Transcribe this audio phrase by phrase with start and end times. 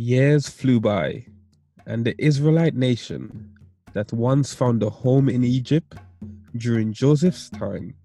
[0.00, 1.26] Years flew by,
[1.84, 3.50] and the Israelite nation
[3.94, 5.96] that once found a home in Egypt
[6.56, 7.96] during Joseph's time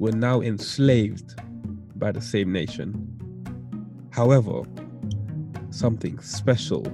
[0.00, 1.36] were now enslaved
[1.94, 2.90] by the same nation.
[4.10, 4.62] However,
[5.70, 6.84] something special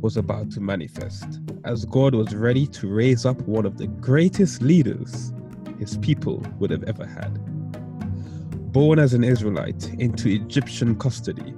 [0.00, 4.62] was about to manifest as God was ready to raise up one of the greatest
[4.62, 5.34] leaders
[5.78, 7.34] his people would have ever had.
[8.72, 11.52] Born as an Israelite into Egyptian custody,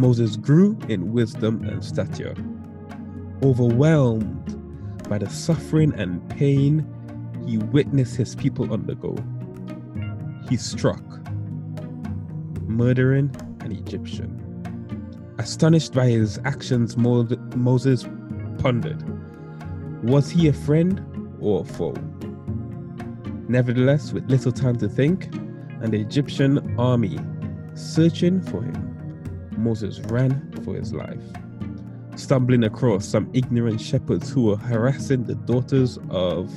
[0.00, 2.34] Moses grew in wisdom and stature.
[3.42, 4.56] Overwhelmed
[5.10, 6.86] by the suffering and pain
[7.46, 9.14] he witnessed his people undergo,
[10.48, 11.04] he struck,
[12.66, 14.38] murdering an Egyptian.
[15.38, 18.06] Astonished by his actions, Moses
[18.56, 19.04] pondered
[20.02, 21.04] was he a friend
[21.40, 21.94] or a foe?
[23.48, 25.26] Nevertheless, with little time to think,
[25.82, 27.18] an Egyptian army
[27.74, 28.89] searching for him,
[29.60, 31.22] Moses ran for his life,
[32.16, 36.50] stumbling across some ignorant shepherds who were harassing the daughters of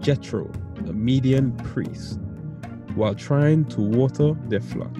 [0.00, 0.50] Jethro,
[0.86, 2.20] a Midian priest,
[2.94, 4.96] while trying to water their flock.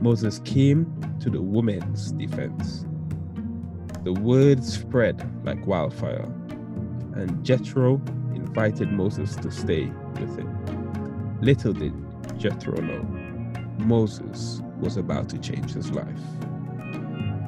[0.00, 0.86] Moses came
[1.20, 2.84] to the women's defense.
[4.04, 6.30] The word spread like wildfire,
[7.14, 7.94] and Jethro
[8.34, 11.38] invited Moses to stay with him.
[11.40, 11.94] Little did
[12.38, 13.02] Jethro know,
[13.78, 16.20] Moses was about to change his life.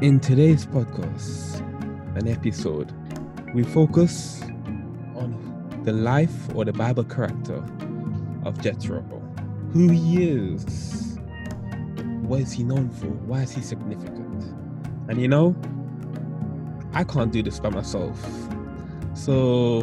[0.00, 1.58] In today's podcast,
[2.16, 2.92] an episode,
[3.52, 4.40] we focus
[5.16, 7.56] on the life or the Bible character
[8.44, 9.00] of Jethro,
[9.72, 11.18] who he is,
[12.20, 14.44] what is he known for, why is he significant.
[15.08, 15.56] And you know,
[16.92, 18.24] I can't do this by myself.
[19.14, 19.82] So,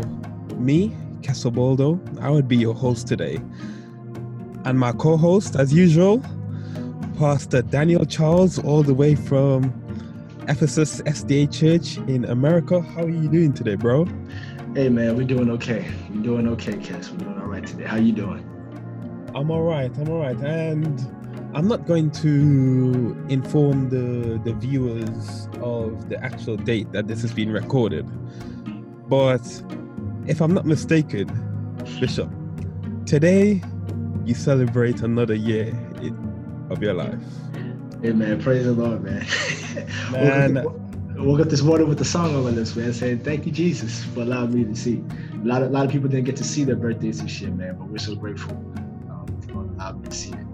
[0.55, 3.41] me, Casalbaldo, I would be your host today.
[4.63, 6.23] And my co host, as usual,
[7.17, 9.81] Pastor Daniel Charles, all the way from
[10.47, 12.81] Ephesus SDA Church in America.
[12.81, 14.05] How are you doing today, bro?
[14.75, 15.89] Hey, man, we're doing okay.
[16.09, 17.09] We're doing okay, Cass.
[17.11, 17.85] We're doing all right today.
[17.85, 18.43] How are you doing?
[19.35, 19.95] I'm all right.
[19.97, 20.37] I'm all right.
[20.37, 20.99] And
[21.53, 27.33] I'm not going to inform the, the viewers of the actual date that this has
[27.33, 28.09] been recorded
[29.07, 29.63] but
[30.25, 31.27] if I'm not mistaken,
[31.99, 32.29] Bishop,
[33.05, 33.61] today
[34.25, 35.67] you celebrate another year
[36.71, 37.21] of your life.
[38.05, 38.39] Amen.
[38.39, 39.25] Praise the Lord, man.
[40.11, 40.63] Man.
[41.15, 44.03] woke, up, this morning with the song on my lips, man, saying, Thank you, Jesus,
[44.03, 45.03] for allowing me to see.
[45.33, 47.51] A lot of, a lot of people didn't get to see their birthdays and shit,
[47.55, 48.53] man, but we're so grateful
[49.09, 50.45] um, for allowing me to see it.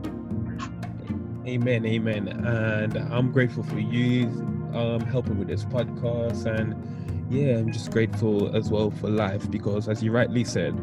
[1.45, 2.29] Amen, amen.
[2.29, 4.27] And I'm grateful for you
[4.73, 6.73] um, helping with this podcast and
[7.29, 10.73] yeah, I'm just grateful as well for life because, as you rightly said,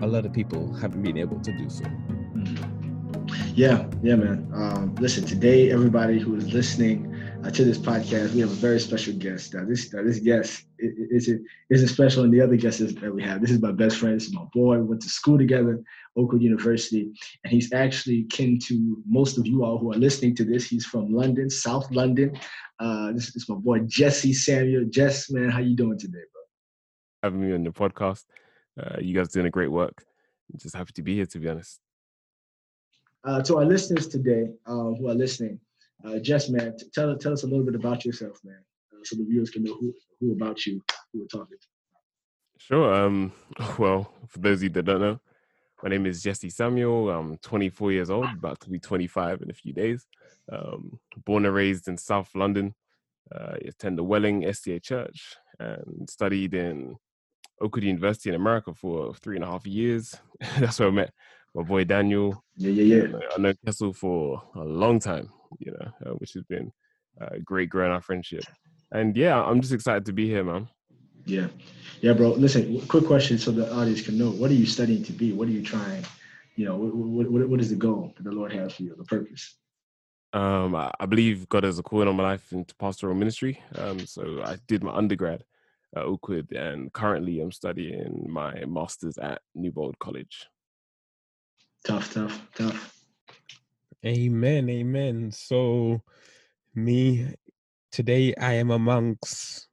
[0.00, 1.84] a lot of people haven't been able to do so.
[3.60, 4.50] Yeah, yeah, man.
[4.54, 8.80] Um, listen, today, everybody who is listening uh, to this podcast, we have a very
[8.80, 9.54] special guest.
[9.54, 13.42] Uh, this uh, this guest isn't isn't special and the other guests that we have.
[13.42, 14.16] This is my best friend.
[14.16, 14.78] This is my boy.
[14.78, 15.78] We went to school together,
[16.16, 17.12] Oakwood University,
[17.44, 20.66] and he's actually kin to most of you all who are listening to this.
[20.66, 22.38] He's from London, South London.
[22.78, 24.86] Uh, this, is my boy Jesse Samuel.
[24.88, 26.42] Jess, man, how you doing today, bro?
[27.24, 28.24] Having me on the podcast.
[28.82, 30.02] Uh, you guys doing a great work.
[30.50, 31.78] I'm just happy to be here, to be honest.
[33.22, 35.60] Uh, to our listeners today um, who are listening,
[36.06, 38.56] uh, Jess, man, t- tell tell us a little bit about yourself, man,
[38.92, 40.82] uh, so the viewers can know who, who about you
[41.12, 41.66] who we're talking to.
[42.56, 42.94] Sure.
[42.94, 43.32] Um,
[43.78, 45.20] well, for those of you that don't know,
[45.82, 47.10] my name is Jesse Samuel.
[47.10, 50.06] I'm 24 years old, about to be 25 in a few days.
[50.50, 52.74] Um, born and raised in South London,
[53.34, 56.96] uh, attended the Welling SDA Church and studied in
[57.60, 60.16] Oakwood University in America for three and a half years.
[60.58, 61.12] That's where I met
[61.54, 62.44] my boy Daniel.
[62.56, 63.18] Yeah, yeah, yeah.
[63.34, 66.72] I know Kessel for a long time, you know, uh, which has been
[67.20, 68.44] a great growing our friendship.
[68.92, 70.68] And yeah, I'm just excited to be here, man.
[71.26, 71.48] Yeah,
[72.00, 72.30] yeah, bro.
[72.30, 75.32] Listen, quick question so the audience can know: What are you studying to be?
[75.32, 76.04] What are you trying?
[76.56, 78.94] You know, what what, what is the goal that the Lord has for you?
[78.96, 79.56] The purpose.
[80.32, 83.60] Um, I believe God has a calling on my life into pastoral ministry.
[83.74, 85.42] Um, so I did my undergrad
[85.96, 90.46] at Oakwood, and currently I'm studying my master's at Newbold College.
[91.84, 93.04] Tough, tough, tough.
[94.04, 95.30] Amen, amen.
[95.32, 96.02] So,
[96.74, 97.34] me
[97.90, 99.68] today, I am amongst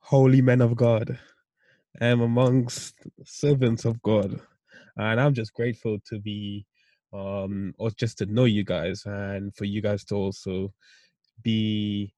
[0.00, 1.18] holy men of God.
[2.00, 2.94] I am amongst
[3.24, 4.40] servants of God,
[4.96, 6.66] and I'm just grateful to be
[7.12, 10.72] um, or just to know you guys and for you guys to also
[11.42, 12.14] be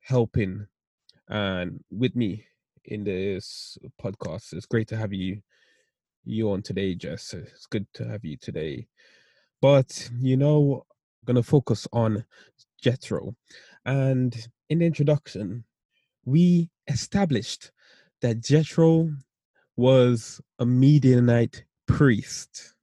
[0.00, 0.66] helping
[1.28, 2.44] and with me
[2.84, 4.52] in this podcast.
[4.52, 5.42] It's great to have you
[6.28, 7.34] you on today, Jess.
[7.34, 8.86] It's good to have you today.
[9.60, 12.24] But you know, I'm gonna focus on
[12.82, 13.34] Jethro.
[13.84, 14.36] And
[14.68, 15.64] in the introduction,
[16.24, 17.72] we established
[18.20, 19.10] that Jethro
[19.76, 22.74] was a Midianite priest.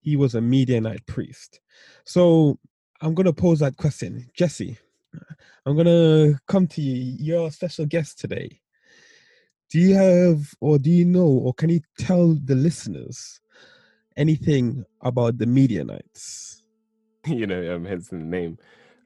[0.00, 1.60] He was a Midianite priest.
[2.04, 2.58] So
[3.00, 4.30] I'm to pose that question.
[4.34, 4.78] Jesse,
[5.66, 7.16] I'm to come to you.
[7.18, 8.61] You're a special guest today.
[9.72, 13.40] Do you have, or do you know, or can you tell the listeners
[14.18, 16.62] anything about the Midianites?
[17.26, 18.58] you know, um, hence the name.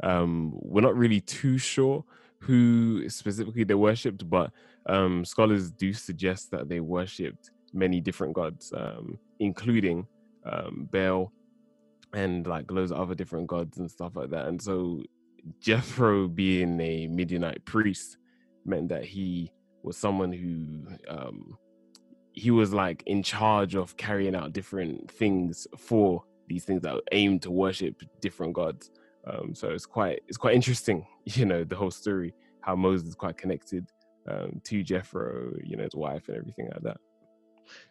[0.03, 2.05] Um, we're not really too sure
[2.41, 4.51] who specifically they worshipped, but
[4.87, 10.05] um, scholars do suggest that they worshipped many different gods, um, including
[10.45, 11.31] um, Baal
[12.13, 14.47] and like loads of other different gods and stuff like that.
[14.47, 15.05] And so
[15.61, 18.17] Jethro, being a Midianite priest,
[18.65, 19.53] meant that he
[19.87, 21.57] was someone who um,
[22.33, 27.39] he was like in charge of carrying out different things for these things that aim
[27.41, 28.91] to worship different gods.
[29.27, 33.15] Um, so it's quite it's quite interesting, you know, the whole story how Moses is
[33.15, 33.89] quite connected
[34.29, 36.97] um, to Jethro, you know, his wife and everything like that.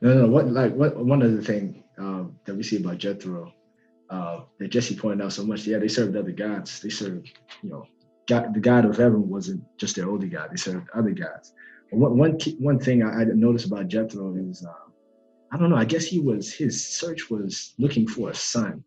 [0.01, 0.27] No, no.
[0.27, 3.53] What like what one other thing um, that we see about Jethro
[4.09, 5.65] uh, that Jesse pointed out so much.
[5.65, 6.81] Yeah, they served other gods.
[6.81, 7.31] They served,
[7.63, 7.87] you know,
[8.27, 10.49] God, the God of heaven wasn't just their only God.
[10.51, 11.53] They served other gods.
[11.91, 14.89] And one one key, one thing I, I, noticed about Jethro is, uh,
[15.51, 15.75] I don't know.
[15.75, 18.83] I guess he was his search was looking for a son,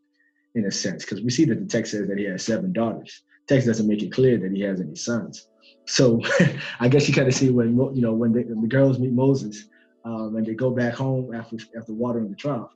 [0.54, 3.22] in a sense, because we see that the text says that he has seven daughters.
[3.46, 5.48] text doesn't make it clear that he has any sons.
[5.86, 6.20] So
[6.80, 9.12] I guess you kind of see when you know when, they, when the girls meet
[9.12, 9.68] Moses
[10.04, 12.70] um, and they go back home after after watering the trough.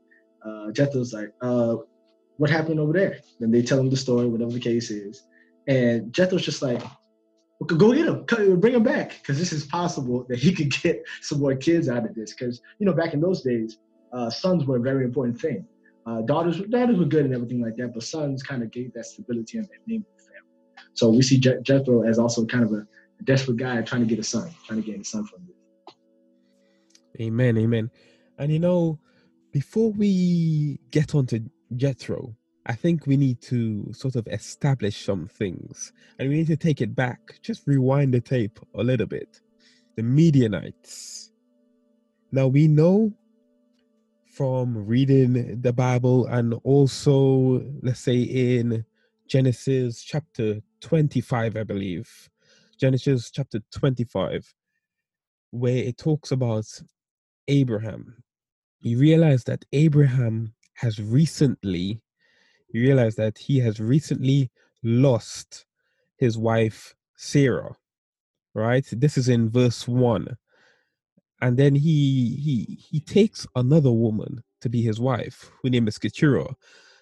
[0.44, 1.76] Uh, Jethro's like, uh,
[2.36, 5.24] "What happened over there?" Then they tell him the story, whatever the case is,
[5.66, 6.82] and Jethro's just like,
[7.64, 11.40] "Go get him, bring him back, because this is possible that he could get some
[11.40, 13.78] more kids out of this." Because you know, back in those days,
[14.12, 15.66] uh, sons were a very important thing.
[16.04, 19.06] Uh, daughters, daughters were good and everything like that, but sons kind of gave that
[19.06, 20.90] stability and that name of the family.
[20.94, 22.86] So we see Je- Jethro as also kind of a,
[23.24, 25.94] desperate guy trying to get a son, trying to get a son from this.
[27.20, 27.88] Amen, amen.
[28.36, 28.98] And you know,
[29.52, 31.40] before we get on to
[31.76, 32.34] Jethro,
[32.66, 36.80] I think we need to sort of establish some things and we need to take
[36.80, 39.40] it back, just rewind the tape a little bit.
[39.96, 41.32] The Midianites.
[42.30, 43.12] Now we know
[44.32, 48.84] from reading the Bible and also, let's say, in
[49.28, 52.08] Genesis chapter 25, I believe,
[52.78, 54.54] Genesis chapter 25,
[55.50, 56.66] where it talks about
[57.48, 58.22] Abraham,
[58.80, 62.00] you realize that Abraham has recently,
[62.74, 64.50] you realize that he has recently
[64.82, 65.66] lost
[66.16, 67.74] his wife Sarah,
[68.54, 68.86] right?
[68.92, 70.36] This is in verse one.
[71.40, 75.98] And then he he he takes another woman to be his wife, who name is
[75.98, 76.54] Keturah.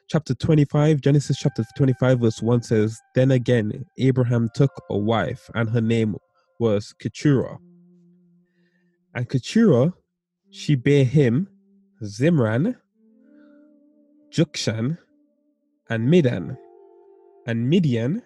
[0.09, 5.71] Chapter 25, Genesis chapter 25, verse 1 says, Then again Abraham took a wife, and
[5.71, 6.17] her name
[6.59, 7.59] was Keturah.
[9.15, 9.93] And Keturah
[10.51, 11.49] she bare him
[12.03, 12.77] Zimran,
[14.33, 14.99] Jokshan,
[15.91, 16.57] and Medan,
[17.47, 18.23] and Midian,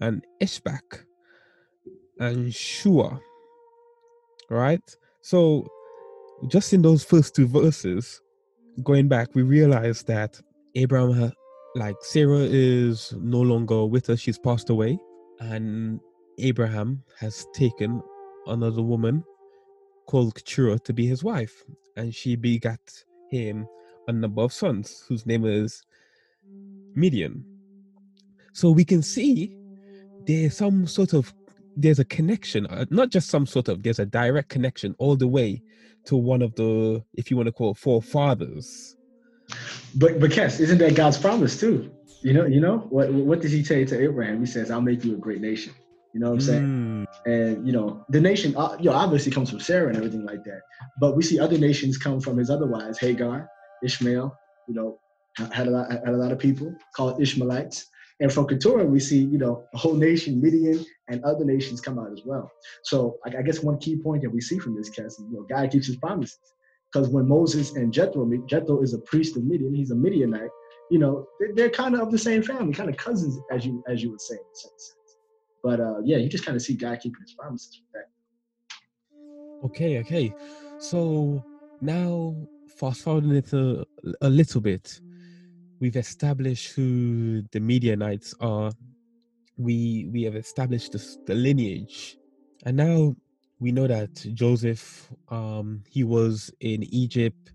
[0.00, 1.04] and Ishbak,
[2.18, 3.18] and Shua.
[4.50, 4.96] Right?
[5.22, 5.66] So,
[6.48, 8.20] just in those first two verses,
[8.84, 10.40] going back, we realize that
[10.74, 11.32] Abraham,
[11.74, 14.98] like Sarah, is no longer with us, she's passed away,
[15.40, 15.98] and
[16.38, 18.02] Abraham has taken
[18.46, 19.24] another woman
[20.06, 21.64] called Keturah to be his wife,
[21.96, 22.80] and she begat
[23.30, 23.66] him
[24.08, 25.82] a number of sons, whose name is
[26.94, 27.44] Midian.
[28.52, 29.56] So we can see
[30.26, 31.32] there's some sort of
[31.76, 35.28] there's a connection, uh, not just some sort of, there's a direct connection all the
[35.28, 35.62] way
[36.06, 38.96] to one of the, if you want to call it, forefathers.
[39.94, 41.92] But but Kes, isn't that God's promise too?
[42.22, 44.40] You know, you know what what does He say to Abraham?
[44.40, 45.72] He says, "I'll make you a great nation."
[46.12, 46.62] You know what I'm saying?
[46.64, 47.06] Mm.
[47.26, 50.42] And you know, the nation, uh, you know, obviously comes from Sarah and everything like
[50.44, 50.62] that.
[50.98, 53.48] But we see other nations come from his otherwise Hagar,
[53.84, 54.34] Ishmael.
[54.66, 54.98] You know,
[55.52, 57.86] had a lot, had a lot of people called Ishmaelites.
[58.20, 61.98] And from Keturah, we see, you know, a whole nation, Midian, and other nations come
[61.98, 62.50] out as well.
[62.84, 65.46] So I, guess one key point that we see from this case is, you know,
[65.50, 66.38] God keeps his promises.
[66.90, 70.50] Because when Moses and Jethro Jethro is a priest of Midian, he's a Midianite,
[70.90, 74.02] you know, they're, kind of of the same family, kind of cousins, as you as
[74.02, 74.96] you would say in sense.
[75.62, 79.66] But uh, yeah, you just kind of see God keeping his promises with that.
[79.66, 80.34] Okay, okay.
[80.78, 81.44] So
[81.80, 82.36] now
[82.78, 83.84] fast forwarding it a,
[84.20, 85.00] a little bit,
[85.80, 88.72] we've established who the Midianites are.
[89.58, 92.18] We we have established the, the lineage,
[92.64, 93.16] and now
[93.60, 97.52] we know that Joseph, um, he was in Egypt.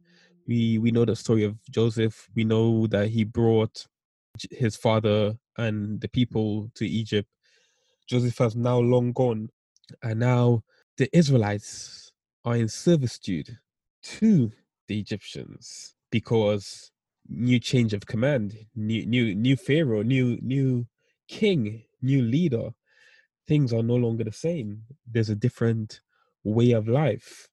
[0.48, 2.30] We we know the story of Joseph.
[2.36, 3.86] We know that he brought
[4.52, 7.28] his father and the people to Egypt
[8.08, 9.50] Joseph has now long gone.
[10.04, 10.64] And now
[10.98, 12.12] the Israelites
[12.46, 13.58] are in servitude
[14.04, 14.52] to
[14.88, 16.91] the Egyptians because
[17.34, 20.86] new change of command, new new new pharaoh, new new
[21.28, 22.72] king, new leader.
[23.48, 24.84] Things are no longer the same.
[25.10, 26.02] There's a different
[26.44, 27.48] way of life.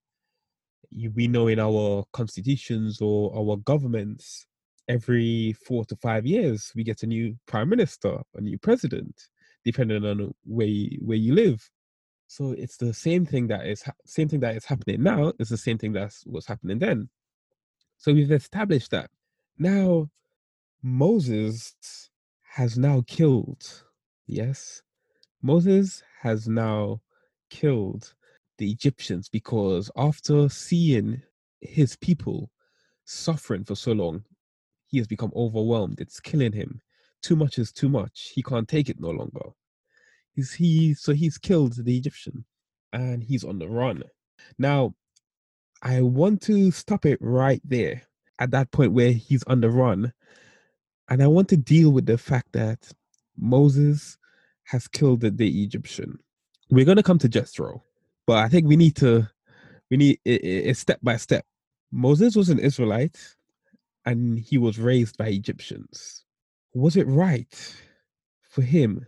[1.14, 4.46] We know in our constitutions or our governments,
[4.88, 9.28] every four to five years, we get a new prime minister, a new president,
[9.64, 11.70] depending on where you, where you live.
[12.26, 15.32] So it's the same thing that is same thing that is happening now.
[15.38, 17.08] It's the same thing that's what's happening then.
[17.96, 19.10] So we've established that.
[19.60, 20.08] Now
[20.84, 21.74] Moses
[22.54, 23.82] has now killed.
[24.24, 24.82] Yes,
[25.42, 27.00] Moses has now
[27.50, 28.14] killed
[28.58, 31.22] the Egyptians because after seeing
[31.60, 32.52] his people
[33.04, 34.24] suffering for so long,
[34.86, 36.00] he has become overwhelmed.
[36.00, 36.80] It's killing him.
[37.20, 38.30] Too much is too much.
[38.36, 39.50] He can't take it no longer.
[40.34, 42.44] He's he so he's killed the Egyptian
[42.92, 44.04] and he's on the run.
[44.56, 44.94] Now,
[45.82, 48.07] I want to stop it right there
[48.38, 50.12] at that point where he's on the run.
[51.08, 52.92] And I want to deal with the fact that
[53.36, 54.18] Moses
[54.64, 56.18] has killed the, the Egyptian.
[56.70, 57.82] We're going to come to Jethro,
[58.26, 59.28] but I think we need to,
[59.90, 61.46] we need it, step by step.
[61.90, 63.18] Moses was an Israelite
[64.04, 66.24] and he was raised by Egyptians.
[66.74, 67.74] Was it right
[68.42, 69.06] for him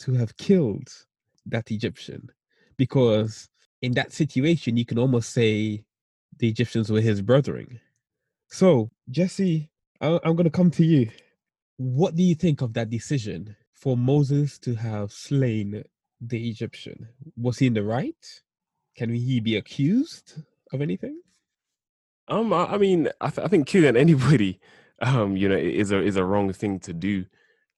[0.00, 0.88] to have killed
[1.46, 2.30] that Egyptian?
[2.76, 3.48] Because
[3.82, 5.84] in that situation, you can almost say
[6.38, 7.80] the Egyptians were his brethren.
[8.48, 11.10] So, Jesse, I'm going to come to you.
[11.76, 15.84] What do you think of that decision for Moses to have slain
[16.20, 17.08] the Egyptian?
[17.36, 18.42] Was he in the right?
[18.96, 21.20] Can he be accused of anything?
[22.26, 24.60] Um, I, I mean, I, th- I, think killing anybody,
[25.00, 27.24] um, you know, is a is a wrong thing to do.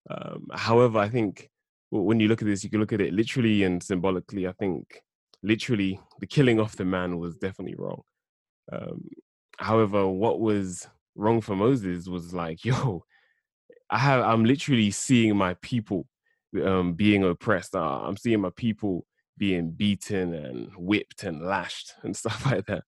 [0.09, 1.51] Um, however, I think
[1.91, 4.47] when you look at this, you can look at it literally and symbolically.
[4.47, 5.03] I think
[5.43, 8.03] literally the killing of the man was definitely wrong.
[8.73, 9.05] Um,
[9.61, 13.05] however, what was wrong for Moses was like, yo,
[13.91, 16.07] I have I'm literally seeing my people
[16.65, 17.77] um, being oppressed.
[17.77, 22.85] Uh, I'm seeing my people being beaten and whipped and lashed and stuff like that.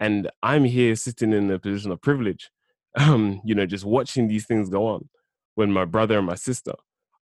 [0.00, 2.50] And I'm here sitting in a position of privilege,
[2.98, 5.08] um, you know, just watching these things go on
[5.54, 6.72] when my brother and my sister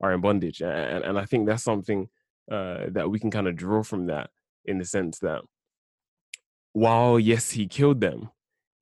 [0.01, 0.63] are in bondage.
[0.63, 2.09] And, and I think that's something
[2.51, 4.31] uh, that we can kind of draw from that
[4.65, 5.43] in the sense that
[6.73, 8.31] while, yes, he killed them,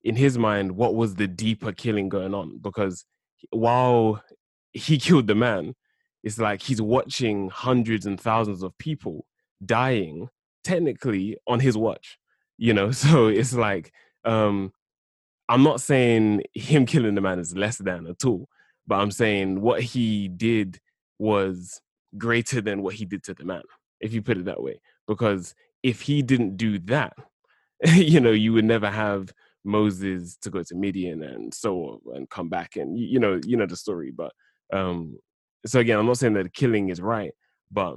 [0.08, 2.58] in his mind, what was the deeper killing going on?
[2.60, 3.04] Because
[3.50, 4.22] while
[4.72, 5.74] he killed the man,
[6.22, 9.26] it's like he's watching hundreds and thousands of people
[9.64, 10.28] dying
[10.64, 12.18] technically on his watch
[12.58, 13.92] you know so it's like
[14.24, 14.72] um
[15.48, 18.48] i'm not saying him killing the man is less than at all
[18.86, 20.78] but i'm saying what he did
[21.18, 21.80] was
[22.16, 23.62] greater than what he did to the man
[24.00, 27.14] if you put it that way because if he didn't do that
[27.94, 29.32] you know you would never have
[29.68, 33.66] moses to go to midian and so and come back and you know you know
[33.66, 34.32] the story but
[34.72, 35.16] um
[35.66, 37.32] so again i'm not saying that the killing is right
[37.70, 37.96] but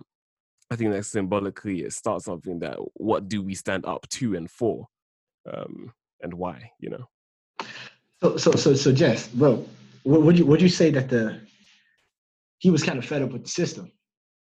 [0.71, 4.49] I think that symbolically it starts something that what do we stand up to and
[4.49, 4.87] for,
[5.53, 7.67] um, and why, you know.
[8.23, 9.65] So so so so Jess, bro,
[10.05, 11.41] would you would you say that the
[12.59, 13.91] he was kind of fed up with the system,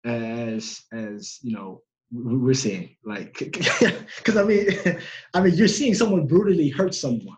[0.05, 1.81] as as you know
[2.12, 3.38] we're seeing like
[4.18, 4.68] because I mean
[5.34, 7.38] I mean you're seeing someone brutally hurt someone,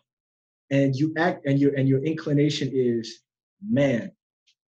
[0.70, 3.22] and you act and your and your inclination is
[3.68, 4.12] man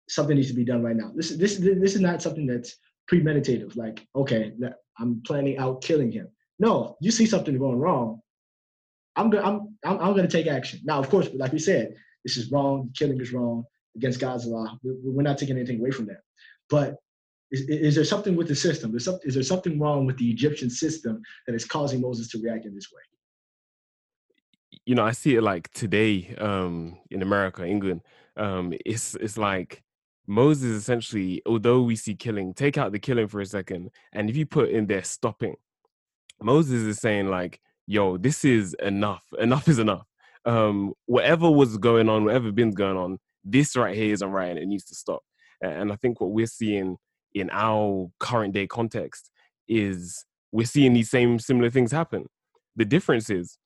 [0.09, 1.11] something needs to be done right now.
[1.15, 2.75] This is this this is not something that's
[3.11, 4.53] premeditative, like, okay,
[4.99, 6.27] I'm planning out killing him.
[6.59, 8.21] No, you see something going wrong,
[9.15, 10.79] I'm gonna I'm, I'm, I'm gonna take action.
[10.83, 12.89] Now, of course, like we said, this is wrong.
[12.95, 14.77] Killing is wrong against God's law.
[14.83, 16.21] We're not taking anything away from that.
[16.69, 16.97] But
[17.53, 18.95] is, is there something with the system?
[18.95, 22.65] Is, is there something wrong with the Egyptian system that is causing Moses to react
[22.65, 23.01] in this way?
[24.85, 28.01] You know, I see it like today um, in America, England.
[28.35, 29.83] Um, it's it's like
[30.25, 34.35] Moses essentially, although we see killing, take out the killing for a second, and if
[34.35, 35.55] you put in there stopping,
[36.41, 39.23] Moses is saying like, "Yo, this is enough.
[39.37, 40.07] Enough is enough.
[40.45, 44.59] Um, whatever was going on, whatever been going on, this right here isn't right, and
[44.59, 45.21] it needs to stop."
[45.61, 46.97] And I think what we're seeing
[47.33, 49.29] in our current day context
[49.67, 52.27] is we're seeing these same similar things happen.
[52.75, 53.57] The difference is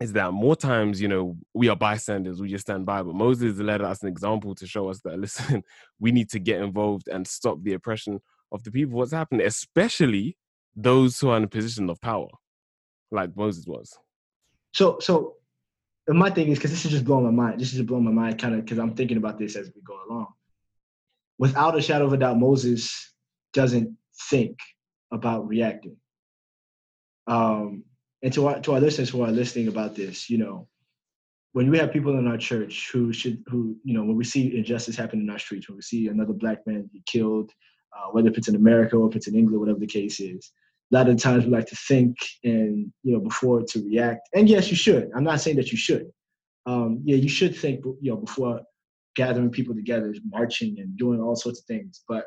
[0.00, 3.02] is that more times, you know, we are bystanders, we just stand by.
[3.02, 5.62] But Moses led us an example to show us that, listen,
[6.00, 8.98] we need to get involved and stop the oppression of the people.
[8.98, 10.36] What's happening, especially
[10.74, 12.28] those who are in a position of power,
[13.10, 13.92] like Moses was.
[14.72, 15.34] So, so
[16.08, 17.60] my thing is because this is just blowing my mind.
[17.60, 19.82] This is just blowing my mind, kind of, because I'm thinking about this as we
[19.82, 20.28] go along.
[21.40, 23.14] Without a shadow of a doubt, Moses
[23.54, 23.96] doesn't
[24.28, 24.58] think
[25.10, 25.96] about reacting.
[27.26, 27.82] Um,
[28.22, 30.68] and to our to our listeners who are listening about this, you know,
[31.52, 34.54] when we have people in our church who should who you know when we see
[34.54, 37.50] injustice happen in our streets, when we see another black man get killed,
[37.96, 40.52] uh, whether if it's in America or if it's in England, whatever the case is,
[40.92, 44.28] a lot of times we like to think and you know before to react.
[44.34, 45.08] And yes, you should.
[45.16, 46.10] I'm not saying that you should.
[46.66, 48.60] Um, yeah, you should think you know before
[49.16, 52.02] gathering people together, marching and doing all sorts of things.
[52.08, 52.24] But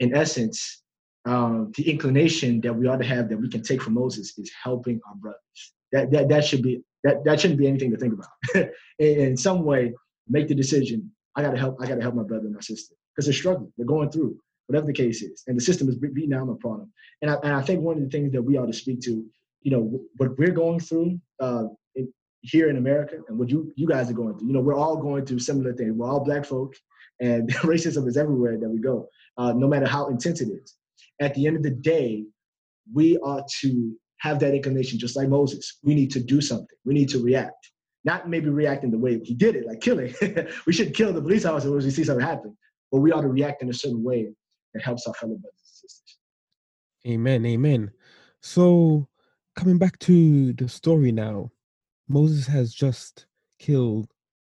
[0.00, 0.82] in essence,
[1.24, 4.50] um, the inclination that we ought to have that we can take from Moses is
[4.62, 5.72] helping our brothers.
[5.92, 8.70] That that that should be that that shouldn't be anything to think about.
[8.98, 9.94] in, in, some way,
[10.28, 11.10] make the decision.
[11.36, 11.76] I gotta help.
[11.80, 13.72] I gotta help my brother and my sister because they're struggling.
[13.76, 16.92] They're going through whatever the case is, and the system is beating down upon them.
[17.22, 19.24] And I, and I think one of the things that we ought to speak to,
[19.62, 21.64] you know, what we're going through uh,
[22.42, 24.48] here in America, and what you you guys are going through.
[24.48, 25.92] You know, we're all going through similar things.
[25.94, 26.74] We're all black folk,
[27.20, 30.74] and racism is everywhere that we go, uh, no matter how intense it is.
[31.20, 32.24] At the end of the day,
[32.92, 35.78] we ought to have that inclination, just like Moses.
[35.82, 36.76] We need to do something.
[36.84, 37.70] We need to react.
[38.04, 40.14] Not maybe react in the way he did it, like killing.
[40.66, 42.56] we shouldn't kill the police officer when we see something happen,
[42.90, 44.28] but we ought to react in a certain way
[44.74, 46.18] that helps our fellow brothers and sisters.
[47.06, 47.44] Amen.
[47.46, 47.90] Amen.
[48.40, 49.08] So,
[49.56, 51.50] coming back to the story now,
[52.08, 53.26] Moses has just
[53.58, 54.10] killed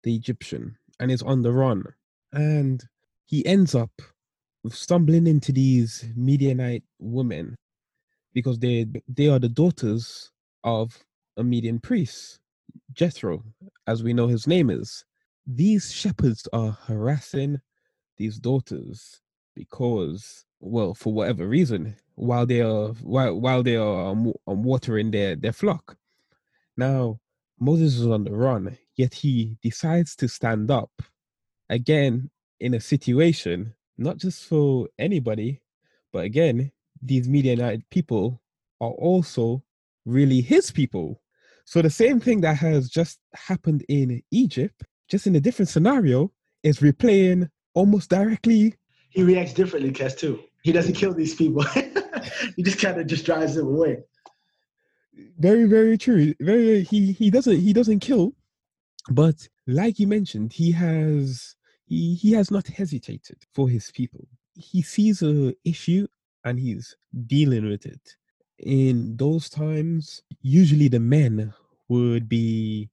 [0.03, 1.85] the Egyptian and is on the run.
[2.33, 2.85] And
[3.25, 3.91] he ends up
[4.69, 7.57] stumbling into these Midianite women
[8.35, 10.31] because they they are the daughters
[10.65, 10.97] of
[11.37, 12.41] a Midian priest,
[12.93, 13.43] Jethro,
[13.87, 15.05] as we know his name is.
[15.47, 17.59] These shepherds are harassing
[18.19, 19.21] these daughters
[19.55, 25.11] because, well, for whatever reason, while they are while while they are um, um, watering
[25.11, 25.97] their their flock.
[26.77, 27.19] Now
[27.61, 30.91] Moses is on the run, yet he decides to stand up
[31.69, 35.61] again in a situation not just for anybody,
[36.13, 36.71] but again,
[37.03, 38.41] these Midianite people
[38.81, 39.63] are also
[40.07, 41.21] really his people.
[41.65, 46.33] So the same thing that has just happened in Egypt, just in a different scenario,
[46.63, 48.75] is replaying almost directly.
[49.11, 50.41] He reacts differently, Kes, too.
[50.63, 51.63] He doesn't kill these people.
[52.57, 53.99] he just kind of just drives them away.
[55.39, 56.35] Very, very true.
[56.41, 58.33] Very he he doesn't he doesn't kill,
[59.11, 64.27] but like you mentioned, he has he, he has not hesitated for his people.
[64.55, 66.07] He sees a issue
[66.45, 68.17] and he's dealing with it.
[68.59, 71.53] In those times, usually the men
[71.89, 72.91] would be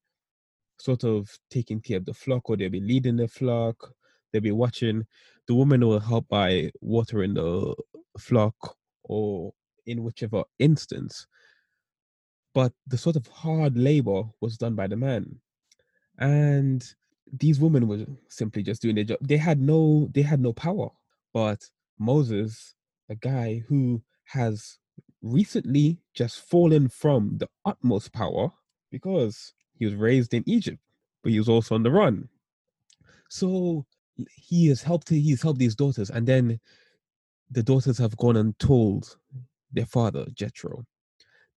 [0.79, 3.93] sort of taking care of the flock or they'll be leading the flock,
[4.31, 5.05] they'll be watching.
[5.47, 7.75] The woman will help by watering the
[8.17, 9.53] flock or
[9.85, 11.27] in whichever instance.
[12.55, 15.41] But the sort of hard labor was done by the man.
[16.17, 16.83] And
[17.31, 19.17] these women were simply just doing their job.
[19.21, 20.89] They had no they had no power.
[21.33, 22.73] But Moses,
[23.09, 24.79] a guy who has
[25.21, 28.51] recently just fallen from the utmost power
[28.89, 30.79] because he was raised in Egypt,
[31.23, 32.29] but he was also on the run.
[33.29, 33.85] So
[34.33, 36.61] he has helped he's helped these daughters, and then
[37.51, 39.17] the daughters have gone and told
[39.73, 40.85] their father, Jethro.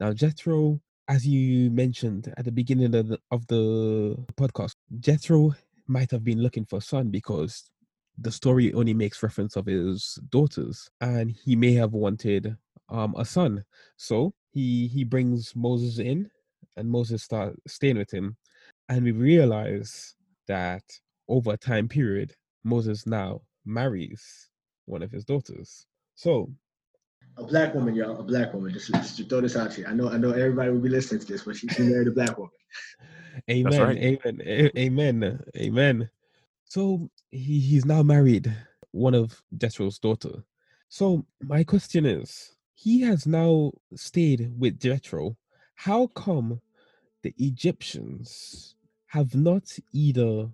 [0.00, 5.54] Now Jethro as you mentioned at the beginning of the, of the podcast, Jethro
[5.86, 7.70] might have been looking for a son because
[8.18, 12.56] the story only makes reference of his daughters, and he may have wanted
[12.90, 13.64] um, a son.
[13.96, 16.30] So he he brings Moses in,
[16.76, 18.36] and Moses starts staying with him,
[18.88, 20.14] and we realize
[20.46, 20.82] that
[21.28, 24.50] over a time period, Moses now marries
[24.86, 25.86] one of his daughters.
[26.14, 26.50] So
[27.38, 28.72] a black woman, y'all, a black woman.
[28.72, 29.86] Just, just to throw this out here.
[29.88, 32.12] I know, I know everybody will be listening to this, but she, she married a
[32.12, 32.52] black woman.
[33.50, 33.96] amen, right.
[33.98, 36.10] amen, amen, amen.
[36.64, 38.54] So he, he's now married
[38.90, 40.44] one of Jethro's daughter.
[40.88, 45.36] So my question is, he has now stayed with Jethro.
[45.74, 46.60] How come
[47.22, 48.74] the Egyptians
[49.06, 50.48] have not either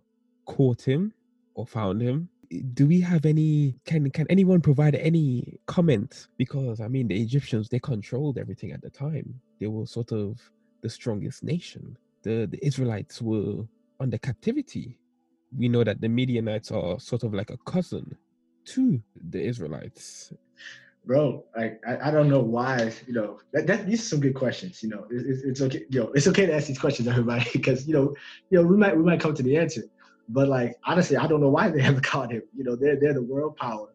[0.47, 1.13] caught him
[1.55, 2.29] or found him
[2.61, 7.69] do we have any can can anyone provide any comment because i mean the egyptians
[7.69, 9.41] they controlled everything at the time.
[9.61, 10.41] They were sort of
[10.83, 11.97] the strongest nation.
[12.23, 13.65] The the israelites were
[14.01, 14.99] under captivity.
[15.57, 18.17] We know that the midianites are sort of like a cousin
[18.67, 20.33] to the israelites.
[21.07, 24.35] Bro like I, I don't know why you know that, that these are some good
[24.35, 25.07] questions you know.
[25.11, 28.15] It, it's okay know it's okay to ask these questions everybody because you know
[28.51, 29.83] you know we might we might come to the answer
[30.29, 32.43] but like honestly, I don't know why they haven't caught him.
[32.57, 33.89] You know, they're they're the world power,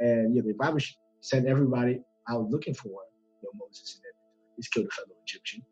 [0.00, 4.12] and you know, I was send everybody out looking for you know, Moses, and
[4.56, 5.62] he's killed a fellow Egyptian.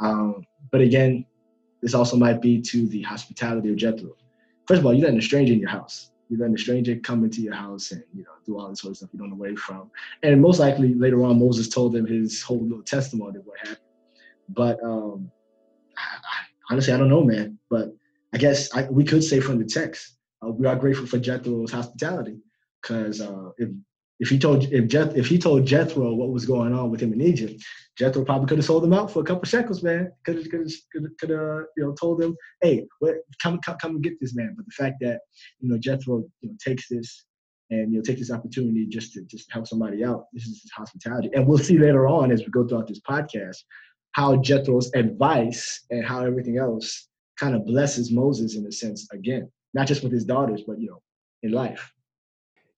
[0.00, 1.24] Um, but again,
[1.82, 4.16] this also might be to the hospitality of Jethro.
[4.66, 6.10] First of all, you're letting a stranger in your house.
[6.28, 8.92] You're letting a stranger come into your house and you know do all this sort
[8.92, 9.90] of stuff you don't know where from.
[10.22, 13.78] And most likely later on, Moses told them his whole little testimony of what happened.
[14.50, 15.30] But um,
[16.70, 17.58] honestly, I don't know, man.
[17.70, 17.94] But
[18.34, 21.72] I guess I, we could say from the text, uh, we are grateful for Jethro's
[21.72, 22.38] hospitality,
[22.82, 23.70] because uh, if
[24.20, 27.12] if he told if Jeth, if he told Jethro what was going on with him
[27.12, 27.62] in Egypt,
[27.96, 30.12] Jethro probably could have sold him out for a couple shekels, man.
[30.24, 32.86] Could have could could have you know told him, hey,
[33.42, 34.54] come come come and get this man.
[34.56, 35.20] But the fact that
[35.60, 37.24] you know Jethro you know takes this
[37.70, 40.26] and you know take this opportunity just to just help somebody out.
[40.32, 43.56] This is his hospitality, and we'll see later on as we go throughout this podcast
[44.12, 47.08] how Jethro's advice and how everything else
[47.38, 50.88] kind of blesses Moses in a sense again, not just with his daughters, but you
[50.88, 51.02] know,
[51.42, 51.92] in life.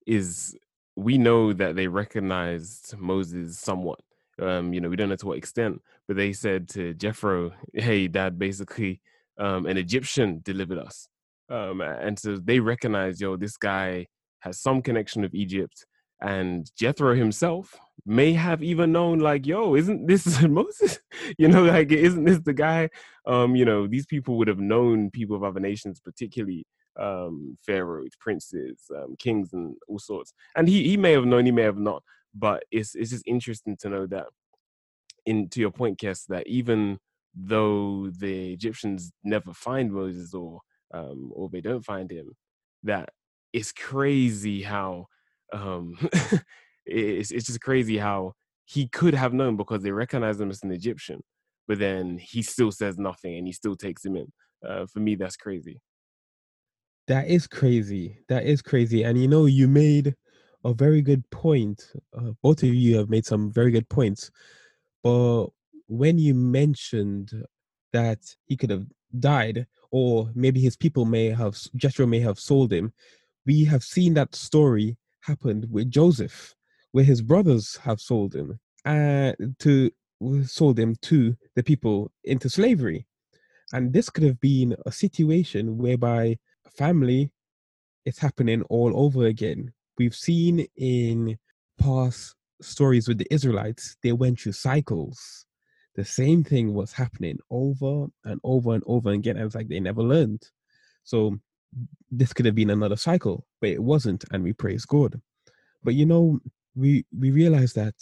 [0.07, 0.57] Is
[0.97, 4.01] we know that they recognized Moses somewhat.
[4.41, 8.09] Um, you know, we don't know to what extent, but they said to Jethro, "Hey,
[8.09, 9.01] Dad, basically,
[9.39, 11.09] um, an Egyptian delivered us,"
[11.49, 14.07] um, and so they recognize, yo, this guy
[14.41, 15.85] has some connection with Egypt,
[16.23, 20.99] and Jethro himself may have even known, like, yo, isn't this Moses?
[21.39, 22.89] you know, like, isn't this the guy?
[23.27, 26.67] Um, you know, these people would have known people of other nations, particularly
[26.99, 30.33] um, pharaohs, princes, um, kings, and all sorts.
[30.57, 32.03] And he he may have known, he may have not.
[32.35, 34.27] But it's it's just interesting to know that.
[35.27, 36.99] In to your point, Kes, that even
[37.35, 40.61] though the Egyptians never find Moses or
[40.93, 42.35] um, or they don't find him,
[42.83, 43.11] that
[43.53, 45.07] it's crazy how
[45.53, 45.97] um,
[46.87, 50.73] it's it's just crazy how he could have known because they recognize him as an
[50.73, 51.23] Egyptian,
[51.67, 54.33] but then he still says nothing and he still takes him in.
[54.67, 55.81] Uh, for me, that's crazy.
[57.09, 58.19] That is crazy.
[58.29, 59.03] That is crazy.
[59.03, 60.15] And you know, you made
[60.65, 61.93] a very good point.
[62.17, 64.31] Uh, both of you have made some very good points.
[65.03, 65.47] But
[65.89, 67.33] when you mentioned
[67.93, 68.87] that he could have
[69.19, 72.93] died, or maybe his people may have, Jethro may have sold him,
[73.47, 76.55] we have seen that story happened with Joseph,
[76.93, 79.91] where his brothers have sold him uh, to
[80.45, 83.07] sold him to the people into slavery.
[83.73, 87.31] And this could have been a situation whereby a family
[88.05, 89.73] is happening all over again.
[89.97, 91.39] We've seen in
[91.79, 95.47] past stories with the Israelites, they went through cycles.
[95.95, 99.37] The same thing was happening over and over and over again.
[99.37, 100.43] It was like they never learned.
[101.05, 101.39] So
[102.11, 105.21] this could have been another cycle, but it wasn't, and we praise God.
[105.83, 106.41] But you know,
[106.75, 107.95] we we realize that,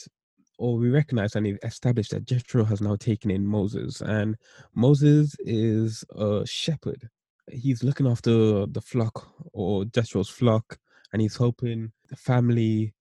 [0.59, 4.37] or we recognize and establish that Jethro has now taken in Moses, and
[4.75, 7.09] Moses is a shepherd.
[7.51, 10.79] He's looking after the flock or Jethro's flock,
[11.13, 12.95] and he's helping the family,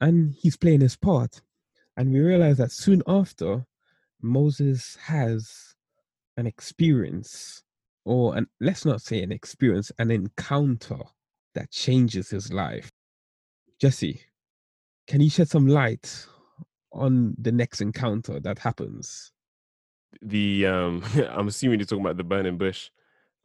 [0.00, 1.40] and he's playing his part.
[1.96, 3.64] And we realize that soon after,
[4.20, 5.74] Moses has
[6.36, 7.62] an experience
[8.04, 10.98] or an let's not say an experience, an encounter
[11.54, 12.90] that changes his life.
[13.80, 14.20] Jesse,
[15.06, 16.26] can you shed some light
[16.92, 19.32] on the next encounter that happens?
[20.22, 22.90] The um I'm assuming you're talking about the burning bush.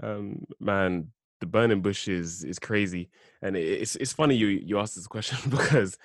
[0.01, 3.09] Um man, the burning bush is is crazy.
[3.41, 5.97] And it's it's funny you you asked this question because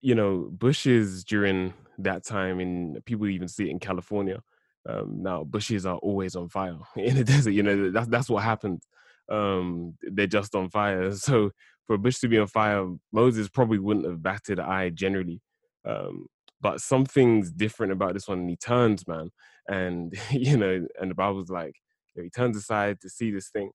[0.00, 4.40] you know, bushes during that time and people even see it in California
[4.88, 7.50] um, now bushes are always on fire in the desert.
[7.50, 8.82] You know that's that's what happened.
[9.28, 11.12] Um, they're just on fire.
[11.12, 11.50] So
[11.88, 15.40] for bush to be on fire, Moses probably wouldn't have batted an eye generally.
[15.84, 16.26] Um,
[16.60, 18.40] but something's different about this one.
[18.40, 19.30] And he turns, man,
[19.68, 21.74] and you know, and the Bible's like,
[22.14, 23.70] you know, he turns aside to see this thing,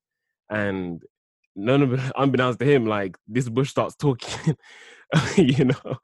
[0.48, 1.02] and
[1.56, 4.56] none of it, unbeknownst to him, like this bush starts talking.
[5.36, 5.96] you know,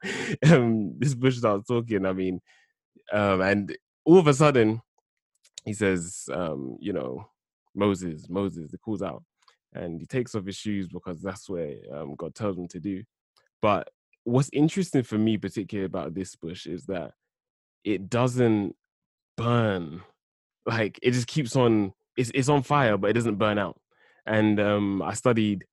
[0.51, 2.05] um, this bush starts talking.
[2.05, 2.41] I mean,
[3.13, 4.81] um, and all of a sudden,
[5.65, 7.27] he says, um, you know,
[7.73, 9.23] Moses, Moses, he calls out.
[9.73, 13.03] And he takes off his shoes because that's what um, God tells him to do.
[13.61, 13.89] But
[14.23, 17.13] what's interesting for me, particularly about this bush, is that
[17.83, 18.75] it doesn't
[19.37, 20.01] burn.
[20.65, 23.79] Like it just keeps on, it's, it's on fire, but it doesn't burn out.
[24.25, 25.65] And um, I studied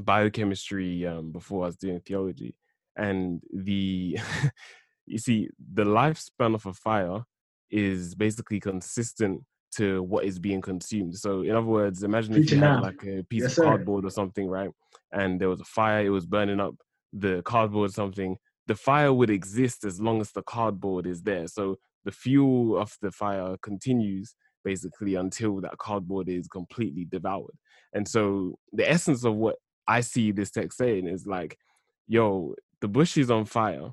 [0.00, 2.56] biochemistry um, before I was doing theology.
[2.96, 4.18] And the,
[5.06, 7.24] you see, the lifespan of a fire
[7.70, 9.42] is basically consistent
[9.76, 11.16] to what is being consumed.
[11.16, 14.08] So, in other words, imagine if you had like a piece yes, of cardboard sir.
[14.08, 14.70] or something, right?
[15.12, 16.74] And there was a fire, it was burning up
[17.12, 18.36] the cardboard or something.
[18.66, 21.46] The fire would exist as long as the cardboard is there.
[21.46, 27.56] So, the fuel of the fire continues basically until that cardboard is completely devoured.
[27.92, 29.56] And so, the essence of what
[29.88, 31.58] I see this text saying is like,
[32.06, 33.90] yo, the bush is on fire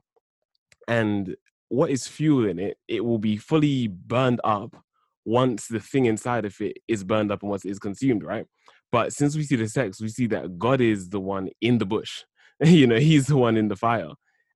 [0.87, 1.35] and
[1.69, 4.75] what is fueling it, it will be fully burned up
[5.29, 8.45] once the thing inside of it is burned up and once it is consumed, right?
[8.91, 11.85] But since we see the sex, we see that God is the one in the
[11.85, 12.23] bush.
[12.63, 14.09] you know, he's the one in the fire.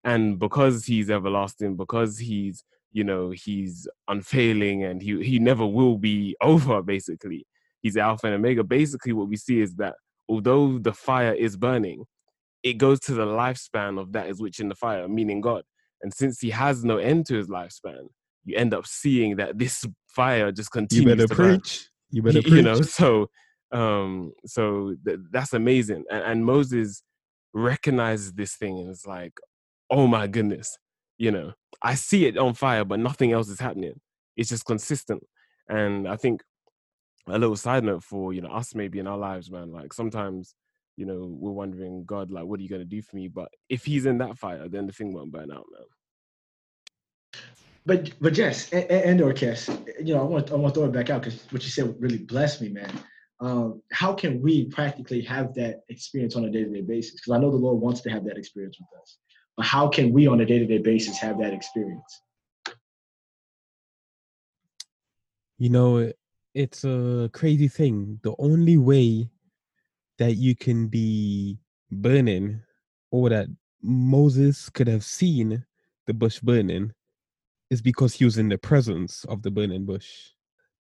[0.03, 5.97] And because he's everlasting, because he's, you know he's unfailing and he he never will
[5.97, 7.45] be over basically
[7.81, 9.95] he's alpha and omega basically what we see is that
[10.29, 12.05] although the fire is burning
[12.62, 15.63] it goes to the lifespan of that is which in the fire meaning god
[16.01, 18.07] and since he has no end to his lifespan
[18.45, 21.60] you end up seeing that this fire just continues You better to burn.
[21.60, 21.89] preach.
[22.12, 22.53] You better you, preach.
[22.56, 23.27] you know so
[23.71, 27.01] um so th- that's amazing and, and moses
[27.53, 29.34] recognizes this thing and it's like
[29.89, 30.77] oh my goodness
[31.17, 31.53] you know?
[31.82, 33.99] I see it on fire but nothing else is happening.
[34.36, 35.23] It's just consistent.
[35.69, 36.41] And i think
[37.27, 40.56] a little side note for you know us maybe in our lives man like sometimes
[40.97, 43.27] you know we're wondering god like what are you going to do for me?
[43.29, 45.88] But if he's in that fire then the thing won't burn out man
[47.85, 49.69] But but Jess and, and or Kes,
[50.05, 51.95] you know, I want I want to throw it back out because what you said
[51.99, 52.91] really blessed me, man.
[53.41, 57.15] Um, how can we practically have that experience on a day to day basis?
[57.15, 59.17] Because I know the Lord wants to have that experience with us,
[59.57, 62.21] but how can we on a day to day basis have that experience?
[65.57, 66.11] You know,
[66.53, 68.19] it's a crazy thing.
[68.23, 69.29] The only way
[70.19, 71.57] that you can be
[71.91, 72.61] burning
[73.11, 73.47] or that
[73.81, 75.65] Moses could have seen
[76.07, 76.93] the bush burning
[77.73, 80.29] is because he was in the presence of the burning bush.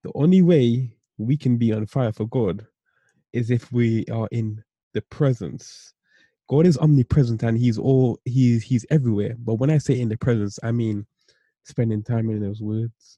[0.03, 2.67] The only way we can be on fire for God
[3.33, 5.93] is if we are in the presence.
[6.47, 9.35] God is omnipresent and he's all he's he's everywhere.
[9.39, 11.07] But when I say in the presence, I mean
[11.63, 13.17] spending time in those words.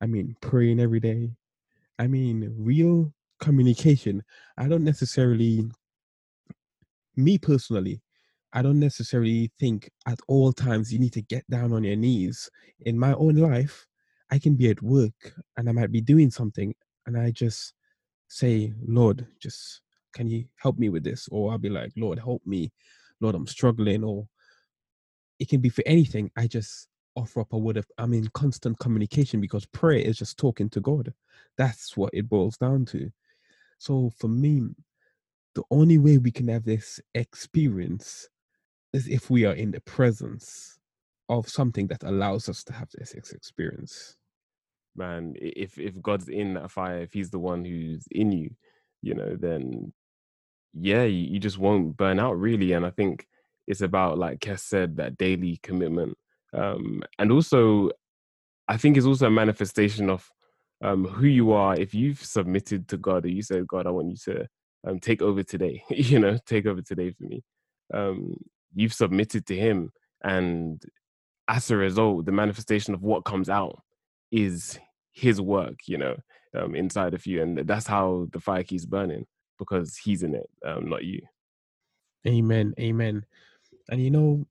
[0.00, 1.32] I mean praying every day.
[1.98, 4.22] I mean real communication.
[4.56, 5.68] I don't necessarily
[7.16, 8.02] me personally,
[8.54, 12.48] I don't necessarily think at all times you need to get down on your knees.
[12.82, 13.84] In my own life,
[14.30, 16.72] I can be at work and I might be doing something
[17.06, 17.74] and I just
[18.28, 19.82] say, Lord, just
[20.14, 21.28] can you help me with this?
[21.32, 22.72] Or I'll be like, Lord, help me.
[23.20, 24.04] Lord, I'm struggling.
[24.04, 24.28] Or
[25.40, 26.30] it can be for anything.
[26.36, 30.38] I just offer up a word of, I'm in constant communication because prayer is just
[30.38, 31.12] talking to God.
[31.58, 33.10] That's what it boils down to.
[33.78, 34.68] So for me,
[35.56, 38.28] the only way we can have this experience
[38.94, 40.78] is if we are in the presence
[41.28, 44.16] of something that allows us to have this experience.
[44.96, 48.50] man if if god's in that fire if he's the one who's in you
[49.02, 49.92] you know then
[50.74, 52.72] yeah you, you just won't burn out really.
[52.72, 53.26] And i think
[53.66, 56.16] it's about like Kes said that daily commitment.
[56.54, 57.90] Um and also
[58.68, 60.28] i think it's also a manifestation of
[60.82, 61.74] um who you are.
[61.76, 64.48] If you've submitted to god or you said god i want you to
[64.86, 67.42] um take over today you know take over today for me
[67.94, 68.36] um
[68.74, 69.90] you've submitted to him
[70.22, 70.82] and
[71.48, 73.82] as a result the manifestation of what comes out
[74.30, 74.78] is
[75.14, 76.16] his work, you know,
[76.54, 79.24] um, inside of you, and that's how the fire keeps burning
[79.58, 81.20] because he's in it, um, not you.
[82.26, 82.74] Amen.
[82.78, 83.24] Amen.
[83.88, 84.46] And you know,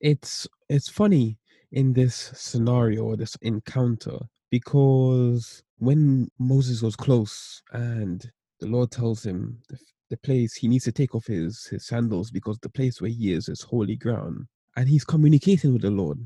[0.00, 1.38] it's it's funny
[1.72, 4.18] in this scenario or this encounter
[4.50, 9.60] because when Moses was close and the Lord tells him
[10.10, 13.32] the, place he needs to take off his his sandals because the place where he
[13.32, 16.18] is is holy ground and he's communicating with the Lord.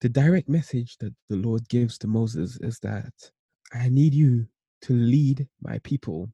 [0.00, 3.12] The direct message that the Lord gives to Moses is that
[3.72, 4.46] I need you
[4.82, 6.28] to lead my people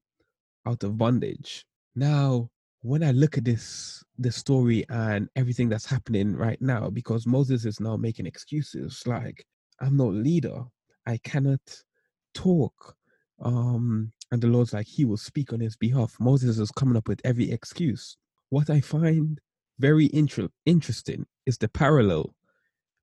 [0.66, 1.66] out of bondage.
[1.94, 2.50] Now,
[2.82, 7.64] when I look at this this story and everything that's happening right now, because Moses
[7.64, 9.44] is now making excuses like
[9.80, 10.64] I'm no leader,
[11.06, 11.60] I cannot
[12.34, 12.96] talk.
[13.40, 16.16] Um, and the Lord's like He will speak on his behalf.
[16.20, 18.16] Moses is coming up with every excuse.
[18.50, 19.40] What I find
[19.78, 22.34] very inter- interesting is the parallel,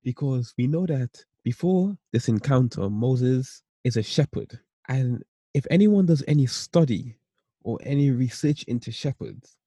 [0.03, 6.23] because we know that before this encounter, Moses is a shepherd, and if anyone does
[6.27, 7.15] any study
[7.63, 9.57] or any research into shepherds,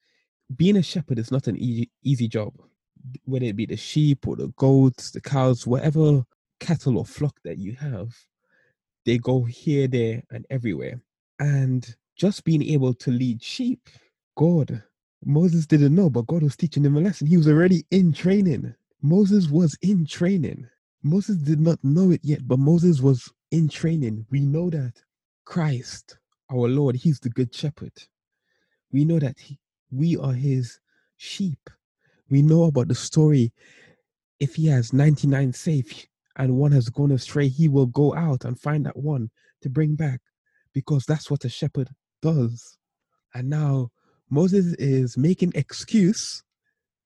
[0.54, 2.52] being a shepherd is not an easy, easy job.
[3.24, 6.24] Whether it be the sheep or the goats, the cows, whatever
[6.60, 8.14] cattle or flock that you have,
[9.06, 11.00] they go here, there, and everywhere.
[11.38, 13.88] And just being able to lead sheep,
[14.36, 14.82] God,
[15.24, 17.26] Moses didn't know, but God was teaching him a lesson.
[17.26, 18.74] He was already in training.
[19.02, 20.66] Moses was in training.
[21.02, 24.26] Moses did not know it yet, but Moses was in training.
[24.30, 24.94] We know that
[25.44, 26.18] Christ,
[26.50, 27.92] our Lord, He's the good shepherd.
[28.92, 29.58] We know that he,
[29.92, 30.78] we are His
[31.16, 31.70] sheep.
[32.30, 33.52] We know about the story.
[34.40, 38.58] If He has 99 safe and one has gone astray, He will go out and
[38.60, 39.30] find that one
[39.62, 40.20] to bring back
[40.74, 41.88] because that's what a shepherd
[42.22, 42.76] does.
[43.34, 43.90] And now
[44.30, 46.42] Moses is making excuse.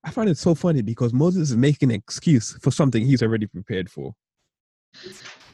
[0.05, 3.91] I find it so funny because Moses is making excuse for something he's already prepared
[3.91, 4.15] for.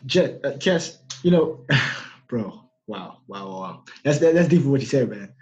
[0.06, 1.64] Jet, uh, Kes, you know,
[2.28, 3.84] bro, wow, wow, wow.
[4.04, 5.32] That's that, that's deep what you said, man.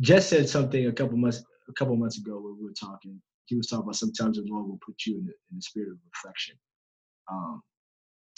[0.00, 3.20] Jess said something a couple months a couple months ago when we were talking.
[3.46, 5.90] He was talking about sometimes the Lord will put you in the, in the spirit
[5.90, 6.56] of reflection.
[7.30, 7.62] Um,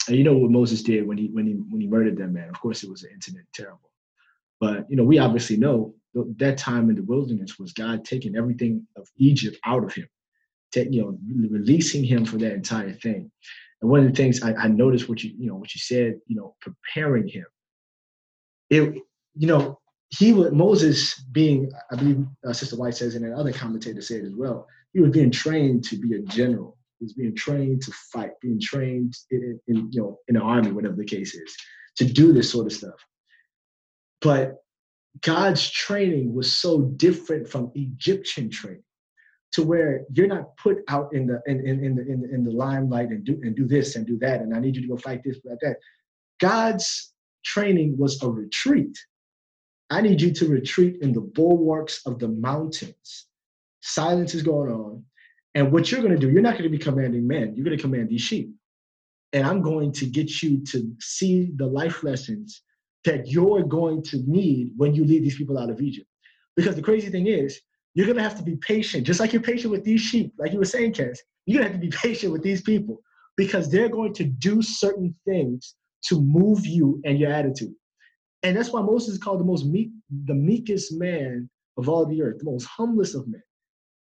[0.07, 2.49] and you know what Moses did when he when he when he murdered that man.
[2.49, 3.91] Of course, it was an incident, terrible.
[4.59, 8.87] But you know, we obviously know that time in the wilderness was God taking everything
[8.95, 10.07] of Egypt out of him,
[10.75, 11.17] you know,
[11.49, 13.31] releasing him for that entire thing.
[13.81, 16.19] And one of the things I, I noticed what you you know what you said,
[16.27, 17.45] you know, preparing him.
[18.69, 19.01] It
[19.35, 19.79] you know
[20.17, 24.25] he was Moses being, I believe uh, Sister White says, and other commentators say it
[24.25, 24.67] as well.
[24.93, 26.77] He was being trained to be a general.
[27.03, 30.95] Was being trained to fight, being trained in, in you know in the army, whatever
[30.95, 31.55] the case is,
[31.97, 32.99] to do this sort of stuff.
[34.21, 34.57] But
[35.21, 38.83] God's training was so different from Egyptian training,
[39.53, 42.51] to where you're not put out in the in, in, in the in, in the
[42.51, 44.97] limelight and do and do this and do that, and I need you to go
[44.97, 45.77] fight this, like that.
[46.39, 47.13] God's
[47.45, 48.97] training was a retreat
[49.93, 53.27] I need you to retreat in the bulwarks of the mountains.
[53.81, 55.05] Silence is going on.
[55.55, 57.77] And what you're going to do, you're not going to be commanding men, you're going
[57.77, 58.53] to command these sheep.
[59.33, 62.61] And I'm going to get you to see the life lessons
[63.05, 66.07] that you're going to need when you lead these people out of Egypt.
[66.55, 67.59] Because the crazy thing is,
[67.95, 70.51] you're going to have to be patient, just like you're patient with these sheep, like
[70.51, 71.17] you were saying, Kes.
[71.45, 73.01] You're going to have to be patient with these people
[73.35, 77.73] because they're going to do certain things to move you and your attitude.
[78.43, 79.89] And that's why Moses is called the most meek,
[80.25, 83.43] the meekest man of all the earth, the most humblest of men,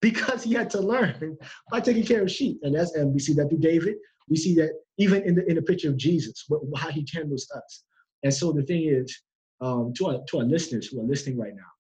[0.02, 1.38] because he had to learn
[1.70, 2.60] by taking care of sheep.
[2.64, 3.96] And that's and we see that through David.
[4.30, 7.84] We see that even in the in the picture of Jesus, how he handles us.
[8.24, 9.16] And so the thing is,
[9.62, 11.72] um, to our to our listeners who are listening right now,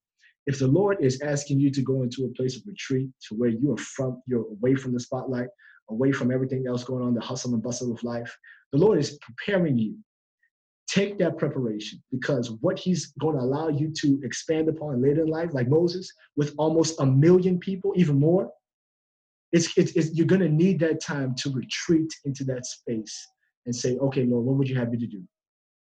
[0.47, 3.49] if the Lord is asking you to go into a place of retreat to where
[3.49, 5.49] you are from, you're away from the spotlight,
[5.89, 8.35] away from everything else going on, the hustle and bustle of life,
[8.71, 9.97] the Lord is preparing you
[10.91, 15.27] take that preparation because what he's going to allow you to expand upon later in
[15.27, 18.51] life, like Moses, with almost a million people, even more,
[19.53, 23.27] it's, it's, it's you're going to need that time to retreat into that space
[23.65, 25.23] and say, okay, Lord, what would you have me to do?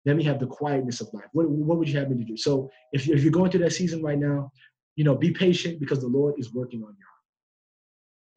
[0.06, 1.26] Let me have the quietness of life.
[1.34, 2.38] What, what would you have me to do?
[2.38, 4.52] So if, you, if you're going through that season right now,
[4.96, 6.96] you know, be patient because the Lord is working on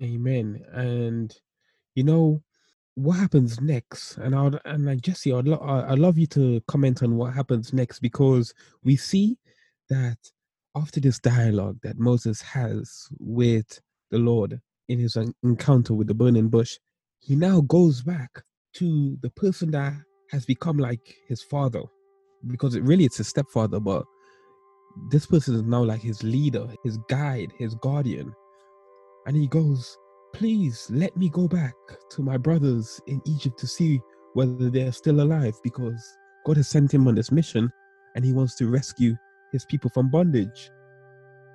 [0.01, 0.07] you.
[0.15, 0.65] Amen.
[0.73, 1.35] And,
[1.95, 2.43] you know,
[2.95, 4.19] what happens next?
[4.19, 7.73] And I'd and like Jesse, I'd lo- I'd love you to comment on what happens
[7.73, 8.53] next because
[8.85, 9.39] we see
[9.89, 10.19] that
[10.77, 16.49] after this dialogue that Moses has with the Lord in his encounter with the burning
[16.49, 16.79] bush,
[17.21, 18.43] he now goes back
[18.75, 19.95] to the person that
[20.31, 21.83] has become like his father,
[22.47, 24.05] because it really it's his stepfather, but
[25.11, 28.33] this person is now like his leader, his guide, his guardian,
[29.27, 29.97] and he goes
[30.33, 31.75] Please let me go back
[32.11, 34.01] to my brothers in Egypt to see
[34.35, 36.17] whether they're still alive because
[36.47, 37.71] God has sent him on this mission
[38.15, 39.17] and he wants to rescue
[39.53, 40.71] his people from bondage.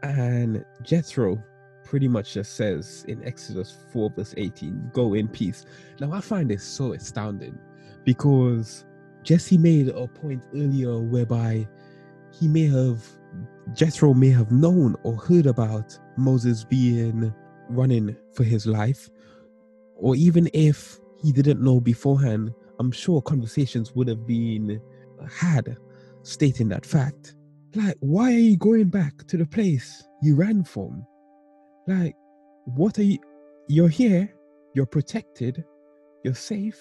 [0.03, 1.43] And Jethro
[1.83, 5.65] pretty much just says in Exodus 4, verse 18, go in peace.
[5.99, 7.57] Now, I find this so astounding
[8.03, 8.85] because
[9.23, 11.67] Jesse made a point earlier whereby
[12.31, 13.03] he may have,
[13.73, 17.33] Jethro may have known or heard about Moses being
[17.69, 19.09] running for his life,
[19.95, 24.81] or even if he didn't know beforehand, I'm sure conversations would have been
[25.31, 25.77] had
[26.23, 27.35] stating that fact.
[27.75, 31.05] Like, why are you going back to the place you ran from?
[31.87, 32.15] Like,
[32.65, 33.17] what are you?
[33.67, 34.33] You're here,
[34.73, 35.63] you're protected,
[36.23, 36.79] you're safe.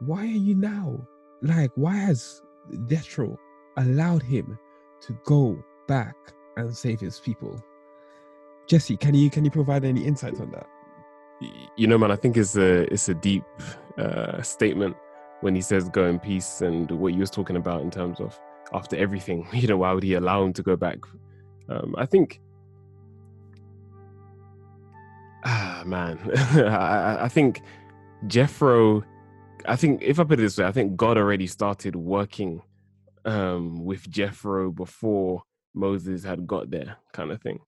[0.00, 1.06] Why are you now?
[1.42, 2.40] Like, why has
[2.88, 3.36] Jethro
[3.76, 4.58] allowed him
[5.02, 6.14] to go back
[6.56, 7.60] and save his people?
[8.68, 10.66] Jesse, can you can you provide any insights on that?
[11.76, 13.44] You know, man, I think it's a it's a deep
[13.96, 14.96] uh, statement
[15.40, 18.38] when he says go in peace and what you was talking about in terms of
[18.72, 20.98] after everything, you know, why would he allow him to go back?
[21.70, 22.40] Um, I think,
[25.44, 27.62] ah, man, I, I think
[28.26, 29.04] Jethro.
[29.66, 32.62] I think if I put it this way, I think God already started working
[33.24, 35.42] um, with Jethro before
[35.74, 37.60] Moses had got there, kind of thing.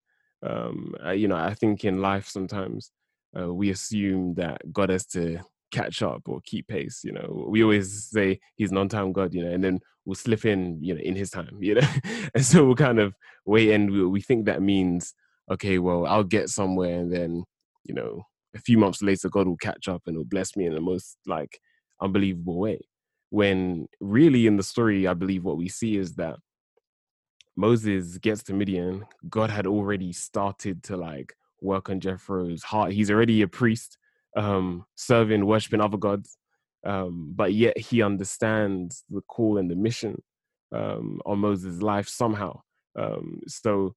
[0.42, 2.93] Um, you know, I think in life sometimes
[3.38, 7.01] uh, we assume that God has to catch up or keep pace.
[7.05, 10.82] You know, we always say He's non-time God, you know, and then we'll slip in,
[10.82, 11.88] you know, in His time, you know,
[12.34, 13.14] and so we'll kind of
[13.45, 15.14] wait, and we, we think that means
[15.51, 17.45] okay, well, I'll get somewhere, and then
[17.84, 18.22] you know,
[18.55, 21.16] a few months later, God will catch up and will bless me in the most
[21.26, 21.61] like
[22.01, 22.80] unbelievable way.
[23.30, 26.36] When really in the story, I believe what we see is that
[27.61, 32.92] Moses gets to Midian, God had already started to like work on Jethro's heart.
[32.92, 33.98] He's already a priest,
[34.34, 36.38] um, serving, worshiping other gods,
[36.86, 40.22] um, but yet he understands the call and the mission
[40.74, 42.62] um, on Moses' life somehow.
[42.98, 43.94] Um, so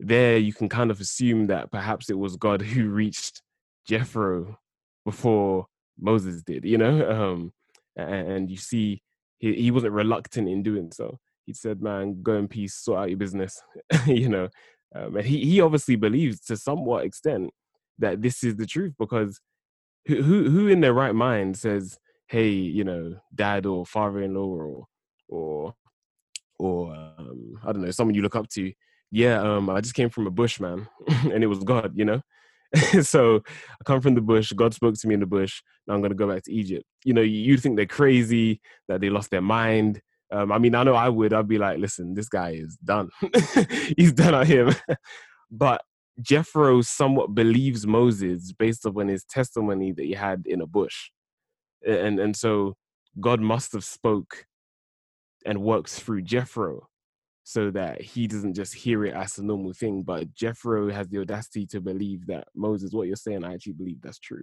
[0.00, 3.42] there, you can kind of assume that perhaps it was God who reached
[3.86, 4.58] Jethro
[5.04, 5.66] before
[6.00, 6.94] Moses did, you know.
[7.12, 7.52] Um,
[7.94, 9.02] and, you see,
[9.38, 11.18] he, he wasn't reluctant in doing so.
[11.46, 13.60] He said, "Man, go in peace, sort out your business,"
[14.06, 14.48] you know.
[14.94, 17.50] Um, and he he obviously believes to somewhat extent
[17.98, 19.40] that this is the truth because
[20.06, 24.86] who who who in their right mind says, "Hey, you know, dad or father-in-law or
[25.28, 25.74] or
[26.58, 28.72] or um, I don't know, someone you look up to.
[29.10, 32.22] Yeah, um, I just came from a bush, man, and it was God, you know.
[33.02, 34.52] so I come from the bush.
[34.52, 35.60] God spoke to me in the bush.
[35.86, 36.84] Now I'm going to go back to Egypt.
[37.04, 40.00] You know, you think they're crazy, that they lost their mind.
[40.32, 41.34] Um, I mean, I know I would.
[41.34, 43.10] I'd be like, listen, this guy is done.
[43.98, 44.74] He's done at him.
[45.50, 45.82] but
[46.22, 51.10] Jethro somewhat believes Moses based upon his testimony that he had in a bush,
[51.86, 52.76] and and so
[53.20, 54.46] God must have spoke
[55.44, 56.88] and works through Jethro
[57.44, 60.02] so that he doesn't just hear it as a normal thing.
[60.02, 64.00] But Jethro has the audacity to believe that Moses, what you're saying, I actually believe
[64.00, 64.42] that's true.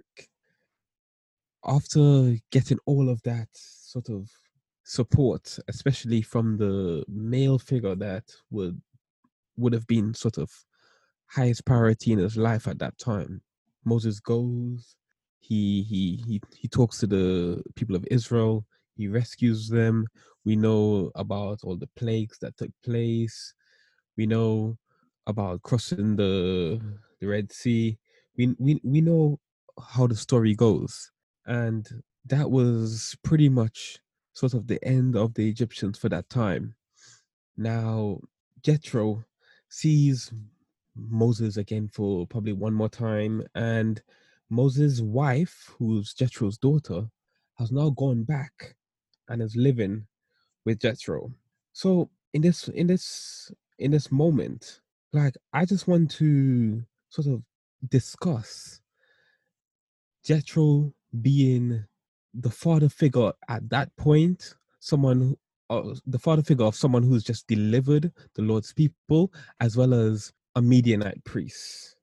[1.66, 4.30] After getting all of that sort of
[4.90, 8.80] support, especially from the male figure that would
[9.56, 10.50] would have been sort of
[11.26, 13.40] highest priority in his life at that time,
[13.84, 14.96] Moses goes.
[15.38, 18.64] He he he he talks to the people of Israel.
[18.96, 20.06] He rescues them.
[20.44, 23.54] We know about all the plagues that took place.
[24.16, 24.76] We know
[25.28, 26.80] about crossing the
[27.20, 27.96] the Red Sea.
[28.36, 29.38] We we we know
[29.94, 31.12] how the story goes,
[31.46, 31.88] and
[32.26, 34.00] that was pretty much
[34.40, 36.74] sort of the end of the Egyptians for that time.
[37.58, 38.20] Now
[38.62, 39.22] Jethro
[39.68, 40.32] sees
[40.96, 44.02] Moses again for probably one more time, and
[44.48, 47.06] Moses' wife, who's Jethro's daughter,
[47.58, 48.74] has now gone back
[49.28, 50.06] and is living
[50.64, 51.30] with Jethro.
[51.74, 54.80] So in this in this in this moment,
[55.12, 57.42] like I just want to sort of
[57.90, 58.80] discuss
[60.24, 61.84] Jethro being
[62.34, 65.36] the father figure at that point, someone
[65.68, 70.32] uh, the father figure of someone who's just delivered the Lord's people, as well as
[70.56, 71.96] a Midianite priest.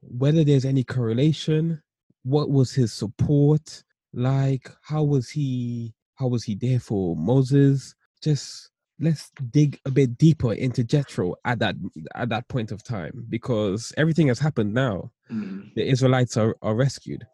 [0.00, 1.82] Whether there's any correlation,
[2.22, 4.70] what was his support like?
[4.82, 7.94] How was he how was he there for Moses?
[8.22, 11.74] Just let's dig a bit deeper into Jethro at that
[12.14, 15.10] at that point of time because everything has happened now.
[15.30, 15.74] Mm.
[15.74, 17.26] The Israelites are, are rescued.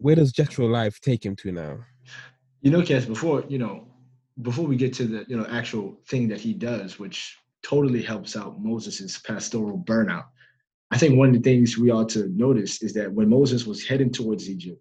[0.00, 1.78] Where does Jethro life take him to now?
[2.62, 3.86] You know, Cass, before you know,
[4.40, 8.34] before we get to the you know actual thing that he does, which totally helps
[8.34, 10.24] out Moses's pastoral burnout.
[10.90, 13.86] I think one of the things we ought to notice is that when Moses was
[13.86, 14.80] heading towards Egypt,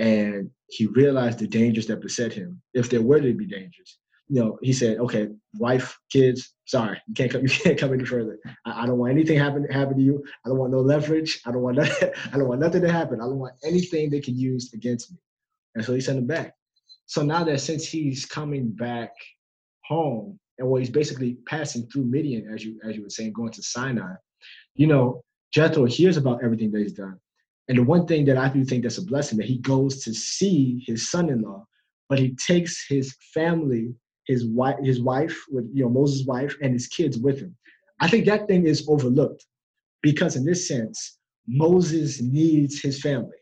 [0.00, 3.98] and he realized the dangers that beset him, if there were to be dangers.
[4.28, 7.42] You know, he said, "Okay, wife, kids, sorry, you can't come.
[7.46, 8.38] You can't come any further.
[8.64, 10.24] I, I don't want anything happen happen to you.
[10.44, 11.40] I don't want no leverage.
[11.44, 13.20] I don't want nothing, I don't want nothing to happen.
[13.20, 15.18] I don't want anything they can use against me."
[15.74, 16.54] And so he sent him back.
[17.06, 19.10] So now that since he's coming back
[19.84, 23.52] home, and well, he's basically passing through Midian, as you as you were saying, going
[23.52, 24.14] to Sinai.
[24.74, 27.18] You know, Jethro hears about everything that he's done,
[27.68, 30.14] and the one thing that I do think that's a blessing that he goes to
[30.14, 31.66] see his son-in-law,
[32.08, 33.94] but he takes his family,
[34.30, 37.56] his wife, his wife with you know Moses' wife and his kids with him.
[38.00, 39.44] I think that thing is overlooked
[40.02, 41.18] because in this sense,
[41.48, 43.36] Moses needs his family.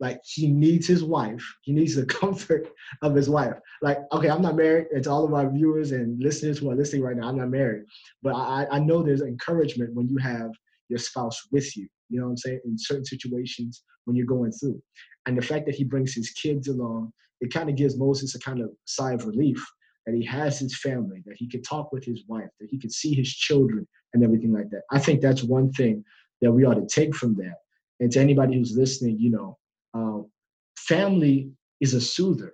[0.00, 1.44] Like he needs his wife.
[1.62, 2.68] He needs the comfort
[3.02, 3.54] of his wife.
[3.80, 4.86] Like, okay, I'm not married.
[4.90, 7.28] It's all of our viewers and listeners who are listening right now.
[7.28, 7.84] I'm not married,
[8.22, 10.50] but I, I know there's encouragement when you have
[10.88, 11.86] your spouse with you.
[12.10, 12.60] You know what I'm saying?
[12.64, 14.82] In certain situations when you're going through.
[15.26, 18.40] And the fact that he brings his kids along, it kind of gives Moses a
[18.40, 19.64] kind of sigh of relief
[20.06, 22.92] that he has his family, that he could talk with his wife, that he could
[22.92, 24.82] see his children and everything like that.
[24.90, 26.04] I think that's one thing
[26.40, 27.56] that we ought to take from that.
[28.00, 29.58] And to anybody who's listening, you know,
[29.94, 30.30] um,
[30.76, 31.50] family
[31.80, 32.52] is a soother.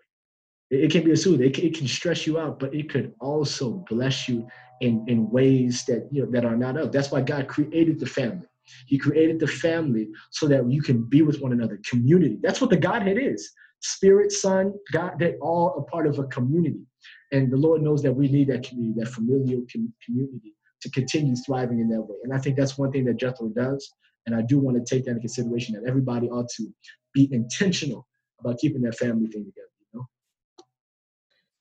[0.71, 1.45] It, it, can be a soother.
[1.45, 4.47] It, it can stress you out, but it could also bless you
[4.81, 6.93] in, in ways that you know that are not of.
[6.93, 8.47] That's why God created the family.
[8.87, 12.39] He created the family so that you can be with one another, community.
[12.43, 13.51] That's what the Godhead is.
[13.81, 16.87] Spirit, Son, God, they're all a part of a community.
[17.33, 21.37] And the Lord knows that we need that community, that familial com- community to continue
[21.37, 22.17] thriving in that way.
[22.25, 23.93] And I think that's one thing that Jethro does.
[24.27, 26.69] And I do want to take that into consideration that everybody ought to
[27.15, 28.07] be intentional
[28.41, 30.07] about keeping that family thing together, you know?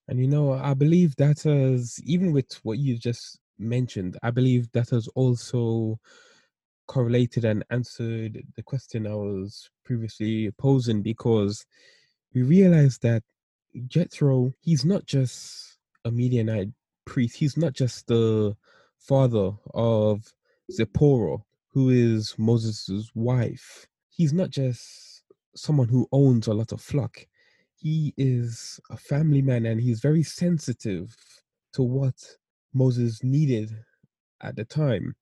[0.08, 4.72] And you know, I believe that has, even with what you just mentioned, I believe
[4.72, 6.00] that has also
[6.88, 11.66] correlated and answered the question I was previously posing because
[12.34, 13.24] we realized that
[13.88, 16.70] Jethro, he's not just a Midianite
[17.06, 18.56] priest, he's not just the
[18.98, 20.34] father of
[20.72, 21.38] Zipporah,
[21.72, 23.88] who is Moses' wife.
[24.10, 25.24] He's not just
[25.56, 27.26] someone who owns a lot of flock.
[27.76, 31.16] He is a family man and he's very sensitive
[31.74, 32.16] to what
[32.74, 33.72] Moses needed
[34.42, 35.16] at the time.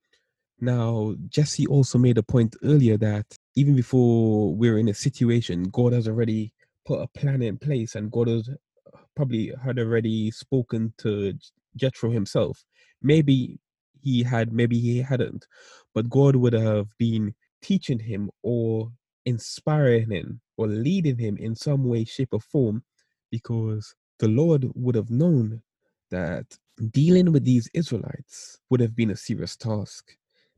[0.59, 3.25] Now, Jesse also made a point earlier that
[3.55, 6.53] even before we're in a situation, God has already
[6.87, 11.33] put a plan in place and God has uh, probably had already spoken to
[11.75, 12.63] Jethro himself.
[13.01, 13.59] Maybe
[14.01, 15.45] he had, maybe he hadn't,
[15.93, 18.89] but God would have been teaching him or
[19.25, 22.83] inspiring him or leading him in some way, shape, or form
[23.31, 25.61] because the Lord would have known
[26.09, 26.45] that
[26.91, 30.15] dealing with these Israelites would have been a serious task.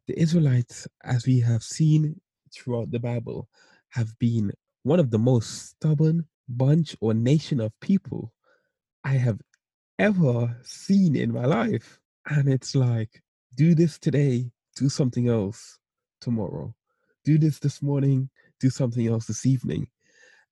[0.07, 2.21] The Israelites, as we have seen
[2.53, 3.49] throughout the Bible,
[3.89, 4.51] have been
[4.83, 8.33] one of the most stubborn bunch or nation of people
[9.03, 9.39] I have
[9.97, 11.99] ever seen in my life.
[12.27, 13.21] And it's like,
[13.55, 15.77] do this today, do something else
[16.21, 16.73] tomorrow.
[17.25, 19.87] Do this this morning, do something else this evening.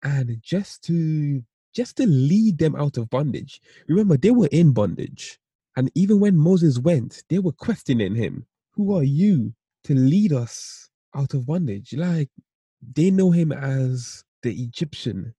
[0.03, 3.61] And just to just to lead them out of bondage.
[3.88, 5.38] Remember, they were in bondage.
[5.75, 8.47] And even when Moses went, they were questioning him.
[8.71, 9.53] Who are you
[9.84, 11.93] to lead us out of bondage?
[11.93, 12.30] Like
[12.95, 15.33] they know him as the Egyptian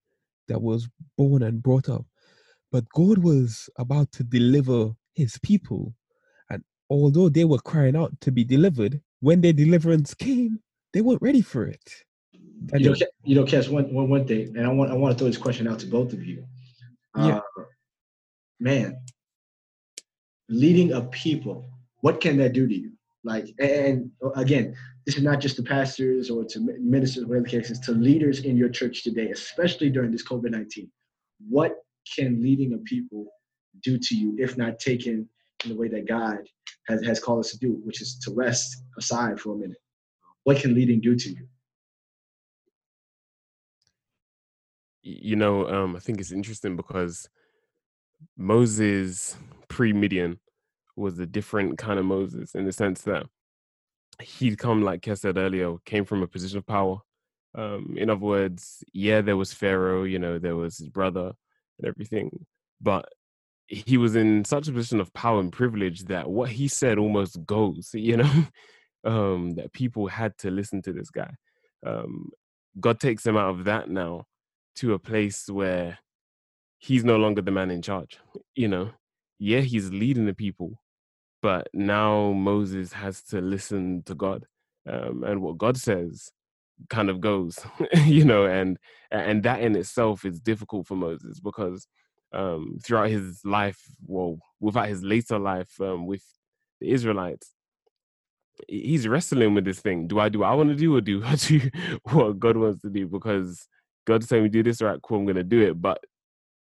[0.47, 0.87] that was
[1.17, 2.05] born and brought up.
[2.71, 5.93] But God was about to deliver his people.
[6.49, 10.59] And although they were crying out to be delivered, when their deliverance came,
[10.93, 12.03] they weren't ready for it.
[12.71, 15.13] And you know, you know, Cass, one, one, one thing, and I want I want
[15.13, 16.45] to throw this question out to both of you.
[17.15, 17.39] Yeah.
[17.57, 17.63] Uh,
[18.59, 18.99] man,
[20.49, 21.69] leading a people,
[22.01, 22.91] what can that do to you?
[23.23, 24.75] Like, and again,
[25.09, 28.41] this is not just to pastors or to ministers, whatever the case is, to leaders
[28.41, 30.87] in your church today, especially during this COVID 19.
[31.49, 31.77] What
[32.15, 33.25] can leading a people
[33.81, 35.27] do to you if not taken
[35.63, 36.37] in the way that God
[36.87, 39.79] has, has called us to do, which is to rest aside for a minute?
[40.43, 41.47] What can leading do to you?
[45.01, 47.27] You know, um, I think it's interesting because
[48.37, 49.37] Moses
[49.69, 50.39] pre Midian
[50.95, 53.25] was a different kind of Moses in the sense that
[54.21, 56.99] he'd come, like Kes said earlier, came from a position of power.
[57.55, 61.31] Um, in other words, yeah, there was Pharaoh, you know, there was his brother
[61.79, 62.45] and everything,
[62.79, 63.09] but
[63.67, 67.45] he was in such a position of power and privilege that what he said almost
[67.45, 68.45] goes, you know,
[69.03, 71.31] um, that people had to listen to this guy.
[71.85, 72.29] Um,
[72.79, 74.25] God takes him out of that now
[74.77, 75.99] to a place where
[76.77, 78.19] he's no longer the man in charge,
[78.55, 78.91] you know.
[79.37, 80.81] Yeah, he's leading the people,
[81.41, 84.45] but now Moses has to listen to God,
[84.87, 86.31] um, and what God says
[86.89, 87.59] kind of goes,
[88.05, 88.77] you know, and
[89.11, 91.87] and that in itself is difficult for Moses because
[92.33, 96.23] um, throughout his life, well, without his later life um, with
[96.79, 97.53] the Israelites,
[98.67, 100.07] he's wrestling with this thing.
[100.07, 101.61] Do I do what I want to do, or do I do
[102.03, 103.07] what God wants to do?
[103.07, 103.67] Because
[104.05, 105.01] God's telling me do this, right?
[105.01, 105.81] Cool, I'm gonna do it.
[105.81, 106.03] But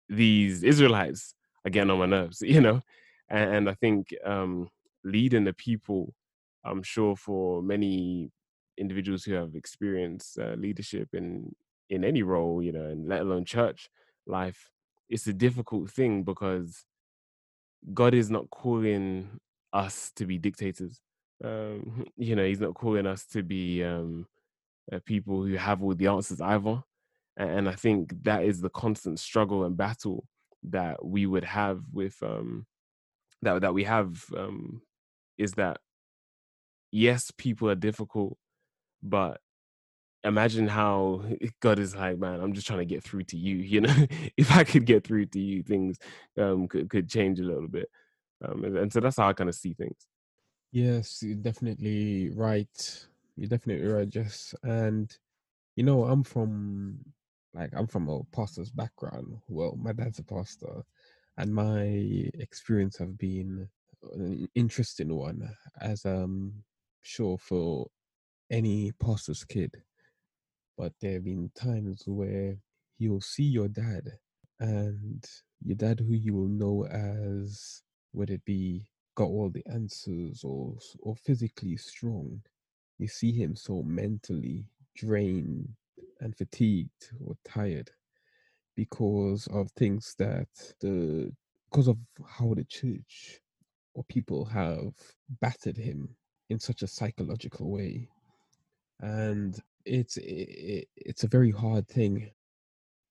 [0.08, 2.82] these Israelites are getting on my nerves, you know
[3.28, 4.68] and, and I think um,
[5.04, 6.14] leading the people,
[6.64, 8.30] I'm sure for many
[8.78, 11.54] individuals who have experienced uh, leadership in
[11.90, 13.90] in any role, you know, and let alone church
[14.26, 14.70] life,
[15.08, 16.84] it's a difficult thing because
[17.92, 19.38] God is not calling
[19.72, 21.00] us to be dictators.
[21.44, 24.26] Um, you know, He's not calling us to be um,
[24.92, 26.82] uh, people who have all the answers either.
[27.36, 30.24] And, and, I think that is the constant struggle and battle
[30.62, 32.66] that we would have with um,
[33.44, 34.82] that that we have um,
[35.38, 35.78] is that
[36.90, 38.38] yes, people are difficult,
[39.02, 39.40] but
[40.24, 41.22] imagine how
[41.60, 43.56] God is like, man, I'm just trying to get through to you.
[43.56, 43.94] You know,
[44.36, 45.98] if I could get through to you, things
[46.38, 47.88] um, could could change a little bit.
[48.44, 50.06] Um, and, and so that's how I kind of see things.
[50.72, 53.06] Yes, you're definitely right.
[53.36, 54.54] You're definitely right, Jess.
[54.62, 55.16] And
[55.76, 56.98] you know, I'm from
[57.52, 59.38] like I'm from a pastor's background.
[59.48, 60.84] Well, my dad's a pastor,
[61.36, 63.68] and my experience have been
[64.14, 65.48] an interesting one,
[65.80, 66.64] as I'm
[67.02, 67.88] sure for
[68.50, 69.72] any pastor's kid.
[70.76, 72.56] But there have been times where
[72.98, 74.04] you'll see your dad,
[74.60, 75.24] and
[75.64, 77.82] your dad, who you will know as
[78.12, 82.40] whether it be got all the answers or or physically strong,
[82.98, 84.66] you see him so mentally
[84.96, 85.68] drained
[86.20, 87.90] and fatigued or tired
[88.76, 90.48] because of things that
[90.80, 91.32] the
[91.70, 91.96] because of
[92.26, 93.40] how the church
[93.94, 94.92] or people have
[95.40, 96.08] battered him
[96.50, 98.08] in such a psychological way.
[99.00, 102.30] And it's it, it's a very hard thing.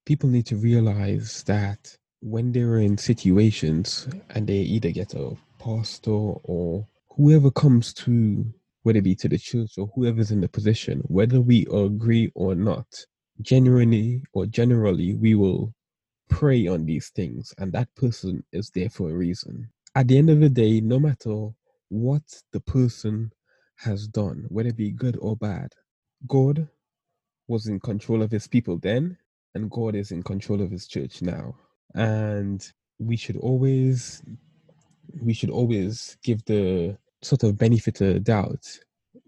[0.05, 6.11] People need to realize that when they're in situations and they either get a pastor
[6.11, 8.45] or whoever comes to
[8.83, 12.55] whether it be to the church or whoever's in the position whether we agree or
[12.55, 12.87] not
[13.41, 15.73] genuinely or generally we will
[16.29, 19.69] prey on these things, and that person is there for a reason.
[19.95, 21.49] At the end of the day, no matter
[21.89, 23.31] what the person
[23.77, 25.73] has done, whether it be good or bad,
[26.27, 26.67] God
[27.47, 29.17] was in control of his people then,
[29.55, 31.55] and God is in control of his church now.
[31.95, 32.67] And
[32.99, 34.23] we should always
[35.21, 38.67] we should always give the sort of benefit of doubt.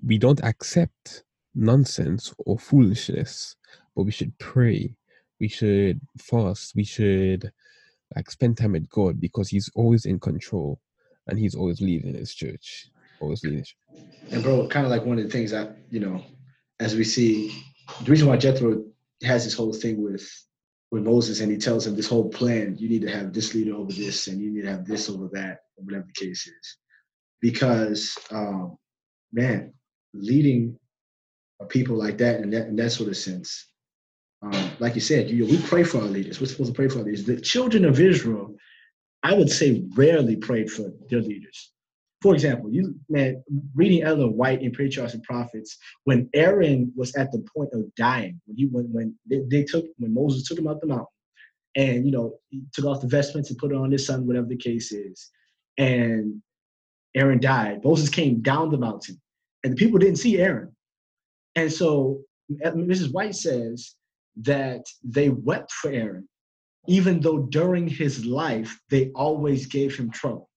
[0.06, 1.24] We don't accept
[1.56, 3.56] nonsense or foolishness,
[3.96, 4.96] but we should pray.
[5.40, 6.74] We should fast.
[6.76, 7.52] We should
[8.16, 10.80] like spend time with God because He's always in control
[11.28, 12.90] and He's always leading His church.
[13.20, 13.66] Always leading.
[14.32, 16.24] And bro, kind of like one of the things that you know,
[16.80, 17.64] as we see,
[18.04, 18.84] the reason why Jethro
[19.24, 20.30] has this whole thing with
[20.92, 23.76] with Moses and he tells him this whole plan, you need to have this leader
[23.76, 26.78] over this and you need to have this over that, whatever the case is.
[27.42, 28.78] Because um,
[29.34, 29.74] man,
[30.14, 30.78] leading
[31.62, 33.68] a people like that in that in that sort of sense,
[34.46, 36.40] um, like you said, you, we pray for our leaders.
[36.40, 37.26] We're supposed to pray for our leaders.
[37.26, 38.56] The children of Israel,
[39.24, 41.72] I would say, rarely prayed for their leaders.
[42.22, 43.44] For example, you man,
[43.76, 48.40] reading Ellen White in Patriarchs and Prophets, when Aaron was at the point of dying,
[48.46, 51.08] when he when when they, they took when Moses took him out the mountain,
[51.76, 54.48] and you know he took off the vestments and put it on his son, whatever
[54.48, 55.30] the case is,
[55.78, 56.42] and
[57.16, 57.84] Aaron died.
[57.84, 59.22] Moses came down the mountain,
[59.64, 60.76] and the people didn't see Aaron,
[61.56, 62.22] and so
[62.52, 63.12] Mrs.
[63.12, 63.96] White says
[64.42, 66.28] that they wept for Aaron,
[66.88, 70.50] even though during his life they always gave him trouble.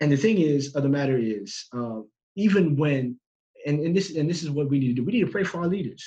[0.00, 2.00] And the thing is, of the matter is, uh,
[2.36, 3.18] even when,
[3.64, 5.04] and, and this and this is what we need to do.
[5.04, 6.04] We need to pray for our leaders.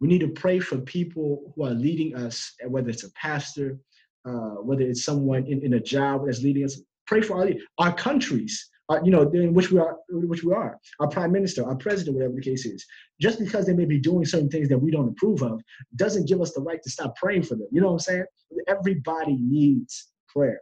[0.00, 3.78] We need to pray for people who are leading us, whether it's a pastor,
[4.26, 6.80] uh, whether it's someone in, in a job that's leading us.
[7.06, 10.76] Pray for our our countries, uh, you know, in which we are, which we are,
[10.98, 12.84] our prime minister, our president, whatever the case is.
[13.20, 15.62] Just because they may be doing certain things that we don't approve of,
[15.94, 17.68] doesn't give us the right to stop praying for them.
[17.70, 18.24] You know what I'm saying?
[18.66, 20.60] Everybody needs prayer.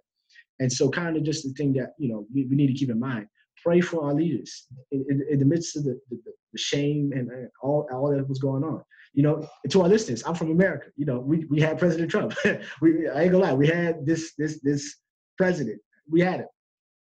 [0.61, 2.91] And so, kind of just the thing that you know we, we need to keep
[2.91, 3.26] in mind:
[3.64, 6.18] pray for our leaders in, in, in the midst of the, the,
[6.53, 7.31] the shame and,
[7.62, 8.83] all all that was going on.
[9.14, 10.89] You know, to our listeners, I'm from America.
[10.97, 12.35] You know, we, we had President Trump.
[12.83, 14.97] we I ain't gonna lie, we had this this this
[15.39, 15.81] president.
[16.11, 16.47] We had it.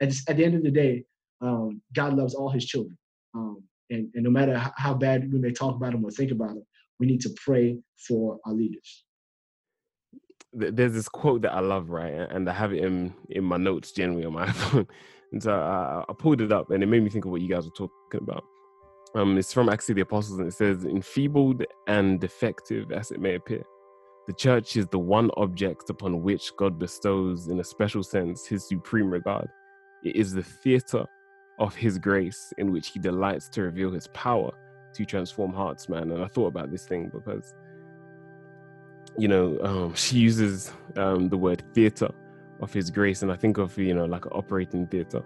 [0.00, 1.04] And at the end of the day,
[1.44, 2.96] um, God loves all His children.
[3.34, 6.48] Um, and, and no matter how bad we may talk about them or think about
[6.48, 6.64] them,
[6.98, 7.76] we need to pray
[8.08, 9.04] for our leaders
[10.54, 12.12] there's this quote that I love, right?
[12.12, 14.86] And I have it in in my notes generally on my iPhone.
[15.32, 17.48] And so I, I, pulled it up, and it made me think of what you
[17.48, 18.44] guys were talking about.
[19.16, 23.20] Um, it's from Acts of the Apostles, and it says, "Enfeebled and defective as it
[23.20, 23.64] may appear,
[24.26, 28.68] the church is the one object upon which God bestows, in a special sense, His
[28.68, 29.48] supreme regard.
[30.04, 31.04] It is the theater
[31.58, 34.52] of His grace in which He delights to reveal His power
[34.94, 37.54] to transform hearts, man." And I thought about this thing because
[39.16, 42.08] you know, um, she uses um, the word theater
[42.60, 45.22] of His grace, and I think of you know like an operating theater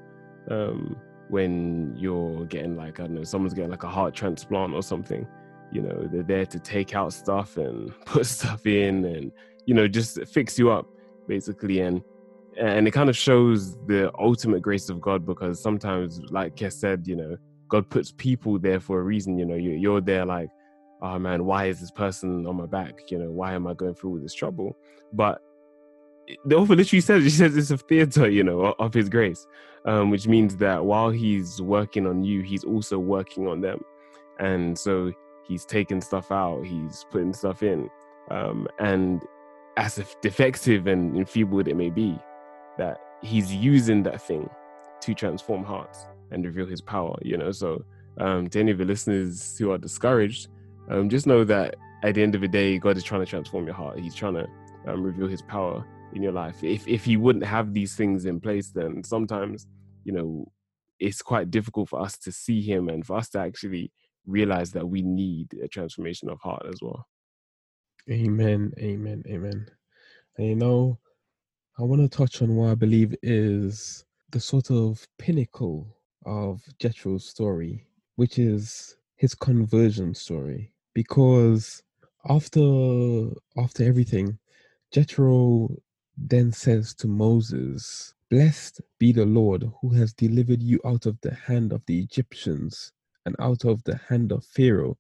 [0.51, 0.97] um,
[1.29, 5.27] when you're getting like I don't know, someone's getting like a heart transplant or something.
[5.71, 9.33] You know, they're there to take out stuff and put stuff in, and
[9.67, 10.87] you know, just fix you up
[11.27, 12.03] basically, and
[12.59, 17.07] and it kind of shows the ultimate grace of God because sometimes, like Kes said,
[17.07, 17.37] you know,
[17.69, 19.39] God puts people there for a reason.
[19.39, 20.49] You know, you're there like
[21.01, 23.11] oh man, why is this person on my back?
[23.11, 24.77] You know, why am I going through all this trouble?
[25.13, 25.41] But
[26.45, 29.47] the author literally says, he says it's a theater, you know, of his grace,
[29.85, 33.81] um, which means that while he's working on you, he's also working on them.
[34.39, 35.13] And so
[35.47, 37.89] he's taking stuff out, he's putting stuff in.
[38.31, 39.23] Um, and
[39.77, 42.19] as if defective and enfeebled it may be,
[42.79, 44.49] that he's using that thing
[45.01, 47.53] to transform hearts and reveal his power, you know.
[47.53, 47.85] So
[48.19, 50.49] um, to any of the listeners who are discouraged,
[50.91, 53.67] um, just know that at the end of the day, God is trying to transform
[53.67, 53.99] your heart.
[53.99, 54.47] He's trying to
[54.87, 56.63] um, reveal His power in your life.
[56.63, 59.67] If if He wouldn't have these things in place, then sometimes
[60.05, 60.51] you know
[60.99, 63.93] it's quite difficult for us to see Him and for us to actually
[64.27, 67.07] realize that we need a transformation of heart as well.
[68.11, 68.73] Amen.
[68.79, 69.23] Amen.
[69.29, 69.67] Amen.
[70.37, 70.99] And you know,
[71.81, 75.87] I want to touch on what I believe is the sort of pinnacle
[76.27, 81.85] of Jethro's story, which is his conversion story because
[82.29, 84.41] after after everything,
[84.91, 85.69] Jethro
[86.17, 91.33] then says to Moses, Blessed be the Lord who has delivered you out of the
[91.33, 92.93] hand of the Egyptians
[93.25, 94.99] and out of the hand of Pharaoh,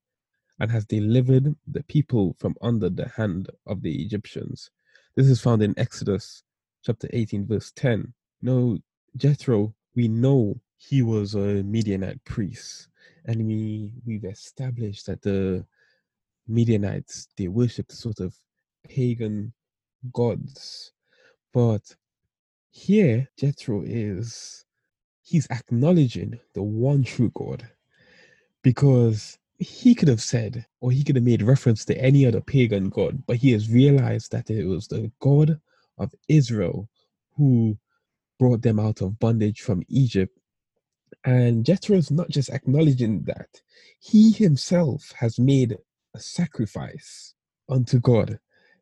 [0.61, 4.71] and has delivered the people from under the hand of the Egyptians.
[5.17, 6.45] This is found in Exodus
[6.89, 8.15] chapter 18, verse 10.
[8.41, 8.79] No,
[9.19, 12.89] Jethro, we know he was a Midianite priest,
[13.27, 15.67] and we we've established that the
[16.47, 18.35] Midianites, they worshipped sort of
[18.89, 19.53] pagan
[20.15, 20.93] gods.
[21.53, 21.83] But
[22.71, 24.65] here, Jethro is,
[25.23, 27.69] he's acknowledging the one true God
[28.63, 32.89] because he could have said, or he could have made reference to any other pagan
[32.89, 35.61] god, but he has realized that it was the God
[35.99, 36.89] of Israel
[37.37, 37.77] who
[38.39, 40.39] brought them out of bondage from Egypt.
[41.25, 43.49] And Jethro is not just acknowledging that,
[43.99, 45.77] he himself has made
[46.15, 47.35] a sacrifice
[47.69, 48.39] unto God.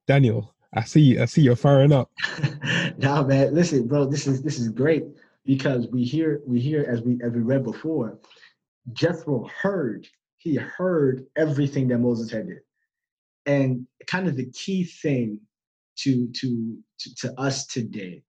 [0.07, 2.11] Daniel, I see I see you're firing up.
[2.99, 5.05] nah, man, listen, bro, this is this is great
[5.45, 8.19] because we hear we hear as we as we read before,
[8.93, 10.07] Jethro heard
[10.37, 12.59] he heard everything that Moses had did.
[13.47, 15.41] And kind of the key thing
[15.99, 18.23] to, to, to, to us today,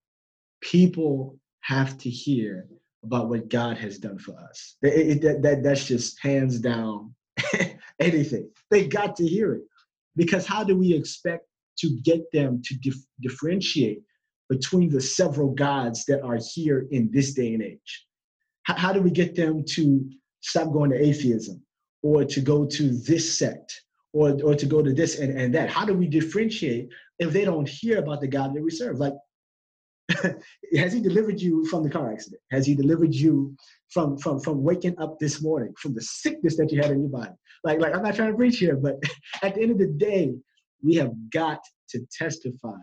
[0.62, 2.68] people have to hear
[3.04, 4.76] about what God has done for us.
[4.82, 7.14] It, it, that, that, that's just hands down
[8.00, 8.50] anything.
[8.72, 9.64] They got to hear it.
[10.16, 11.46] Because how do we expect
[11.80, 14.02] to get them to dif- differentiate
[14.50, 18.06] between the several gods that are here in this day and age?
[18.64, 20.10] How, how do we get them to
[20.42, 21.62] stop going to atheism?
[22.04, 23.82] or to go to this sect
[24.14, 25.70] or, or to go to this and, and that?
[25.70, 26.90] How do we differentiate
[27.20, 28.98] if they don't hear about the God that we serve?
[28.98, 29.14] Like,
[30.76, 32.42] has he delivered you from the car accident?
[32.52, 33.56] Has he delivered you
[33.90, 37.10] from, from, from waking up this morning, from the sickness that you had in your
[37.10, 37.34] body?
[37.64, 38.96] Like, like I'm not trying to preach here, but
[39.42, 40.34] at the end of the day,
[40.84, 41.60] we have got
[41.90, 42.78] to testify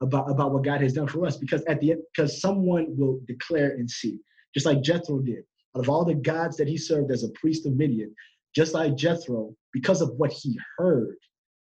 [0.00, 3.20] about, about what God has done for us because at the end, because someone will
[3.26, 4.18] declare and see,
[4.54, 5.44] just like Jethro did.
[5.76, 8.14] Out of all the gods that he served as a priest of Midian,
[8.54, 11.16] just like Jethro, because of what he heard,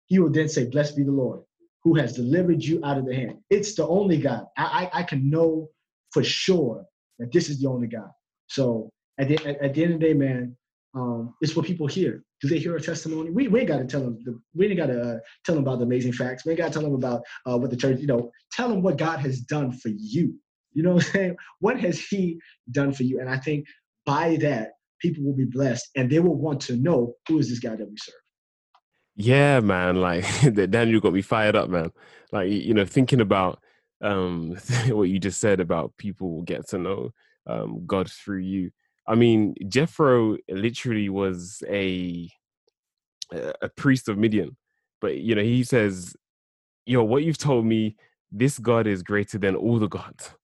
[0.07, 1.41] he will then say, Blessed be the Lord
[1.83, 3.37] who has delivered you out of the hand.
[3.49, 4.45] It's the only God.
[4.57, 5.69] I, I, I can know
[6.11, 6.85] for sure
[7.19, 8.09] that this is the only God.
[8.47, 10.55] So at the, at, at the end of the day, man,
[10.93, 12.23] um, it's what people hear.
[12.41, 13.29] Do they hear a testimony?
[13.29, 14.19] We, we ain't got to tell them.
[14.23, 16.45] The, we ain't got to uh, tell them about the amazing facts.
[16.45, 17.99] We ain't got to tell them about uh, what the church.
[17.99, 20.35] You know, tell them what God has done for you.
[20.73, 21.35] You know what I'm saying?
[21.59, 22.39] What has He
[22.71, 23.19] done for you?
[23.19, 23.65] And I think
[24.05, 24.71] by that,
[25.01, 27.89] people will be blessed and they will want to know who is this guy that
[27.89, 28.15] we serve.
[29.15, 29.97] Yeah, man.
[29.97, 30.25] Like
[30.71, 31.91] Daniel got me fired up, man.
[32.31, 33.59] Like you know, thinking about
[34.01, 34.57] um
[34.87, 37.11] what you just said about people get to know
[37.47, 38.71] um God through you.
[39.07, 42.29] I mean, Jethro literally was a
[43.61, 44.57] a priest of Midian,
[44.99, 46.15] but you know, he says,
[46.85, 47.95] "Yo, what you've told me,
[48.31, 50.35] this God is greater than all the gods."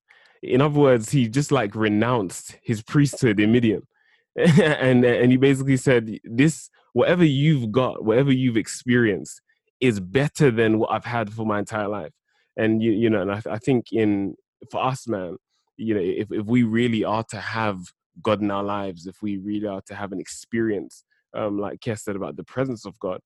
[0.42, 3.84] In other words, he just like renounced his priesthood in Midian
[4.38, 9.40] and and he basically said this whatever you've got whatever you've experienced
[9.80, 12.12] is better than what i've had for my entire life
[12.58, 14.34] and you you know and i, I think in
[14.72, 15.38] for us man
[15.78, 17.78] you know if, if we really are to have
[18.24, 21.04] god in our lives if we really are to have an experience
[21.36, 23.20] um like Kes said about the presence of god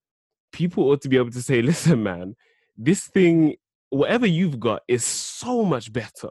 [0.52, 2.36] people ought to be able to say listen man
[2.78, 3.56] this thing
[3.90, 6.30] whatever you've got is so much better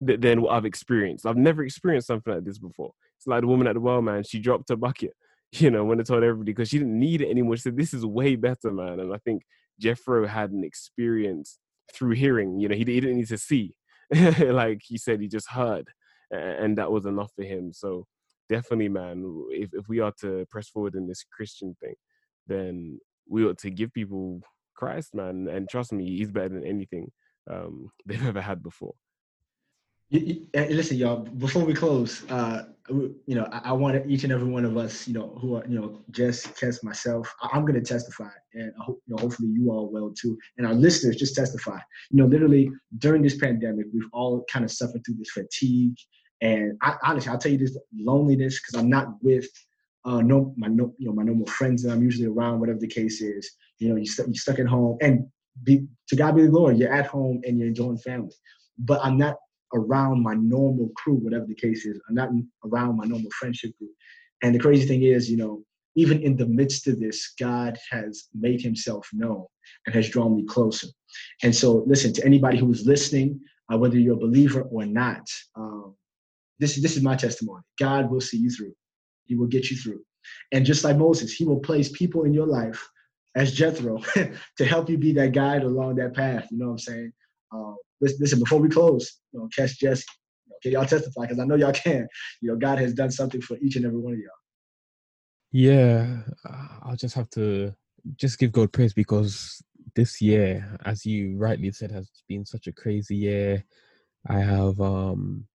[0.00, 1.26] than what I've experienced.
[1.26, 2.92] I've never experienced something like this before.
[3.16, 4.22] It's like the woman at the well, man.
[4.22, 5.12] She dropped her bucket,
[5.52, 7.56] you know, when I told everybody because she didn't need it anymore.
[7.56, 9.42] She said, "This is way better, man." And I think
[9.82, 11.58] Jeffro had an experience
[11.94, 12.60] through hearing.
[12.60, 13.74] You know, he, he didn't need to see.
[14.40, 15.88] like he said, he just heard,
[16.30, 17.72] and that was enough for him.
[17.72, 18.06] So
[18.48, 21.94] definitely, man, if if we are to press forward in this Christian thing,
[22.46, 24.40] then we ought to give people
[24.74, 25.48] Christ, man.
[25.48, 27.10] And trust me, he's better than anything
[27.50, 28.94] um, they've ever had before.
[30.10, 30.20] You,
[30.54, 31.18] you, listen, y'all.
[31.18, 35.06] Before we close, uh, you know, I, I want each and every one of us,
[35.06, 37.34] you know, who are, you know, Jess, Kes, myself.
[37.42, 40.38] I, am going to testify, and I hope, you know, hopefully you all will too,
[40.56, 41.78] and our listeners just testify.
[42.10, 45.96] You know, literally during this pandemic, we've all kind of suffered through this fatigue,
[46.40, 49.46] and I, honestly, I'll tell you this loneliness because I'm not with
[50.06, 52.88] uh, no my no you know my normal friends that I'm usually around, whatever the
[52.88, 53.50] case is.
[53.78, 55.26] You know, you st- you're stuck at home, and
[55.64, 58.34] be, to God be the glory, you're at home and you're enjoying family.
[58.78, 59.36] But I'm not
[59.74, 62.00] around my normal crew, whatever the case is.
[62.08, 62.30] I'm not
[62.64, 63.90] around my normal friendship group.
[64.42, 65.62] And the crazy thing is, you know,
[65.96, 69.44] even in the midst of this, God has made himself known
[69.84, 70.86] and has drawn me closer.
[71.42, 73.40] And so, listen to anybody who is listening,
[73.72, 75.96] uh, whether you're a believer or not, um,
[76.60, 77.62] this, this is my testimony.
[77.78, 78.74] God will see you through,
[79.24, 80.00] He will get you through.
[80.52, 82.86] And just like Moses, He will place people in your life
[83.34, 83.98] as Jethro
[84.56, 86.46] to help you be that guide along that path.
[86.50, 87.12] You know what I'm saying?
[87.52, 90.04] Um, listen, before we close, you know, catch Jess,
[90.46, 91.22] you know, can y'all testify?
[91.22, 92.06] Because I know y'all can.
[92.40, 94.28] You know, God has done something for each and every one of y'all.
[95.50, 96.18] Yeah,
[96.82, 97.74] I'll just have to
[98.16, 99.62] just give God praise because
[99.94, 103.64] this year, as you rightly said, has been such a crazy year.
[104.28, 105.46] I have um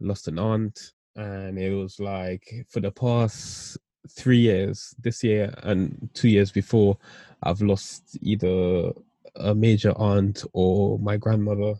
[0.00, 3.78] lost an aunt, and it was like for the past
[4.08, 6.98] three years, this year and two years before,
[7.42, 8.92] I've lost either
[9.36, 11.74] a major aunt or my grandmother,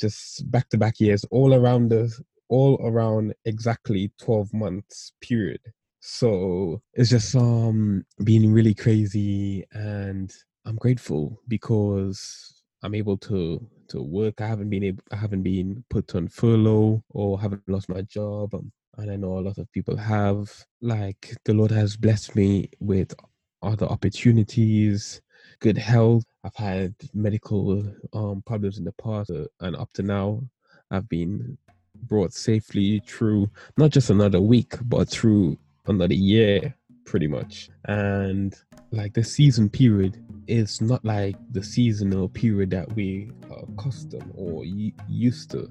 [0.00, 2.12] just back to back years, all around the
[2.48, 5.60] all around exactly 12 months period.
[6.00, 10.32] So it's just um being really crazy and
[10.66, 14.40] I'm grateful because I'm able to to work.
[14.40, 18.54] I haven't been able I haven't been put on furlough or haven't lost my job.
[18.54, 20.50] Um, and I know a lot of people have.
[20.80, 23.14] Like the Lord has blessed me with
[23.62, 25.22] other opportunities,
[25.62, 26.24] good health.
[26.44, 30.42] I've had medical um, problems in the past, uh, and up to now,
[30.90, 31.56] I've been
[31.94, 35.56] brought safely through not just another week, but through
[35.86, 36.74] another year,
[37.06, 37.70] pretty much.
[37.86, 38.54] And
[38.90, 44.64] like the season period is not like the seasonal period that we are accustomed or
[45.08, 45.70] used to.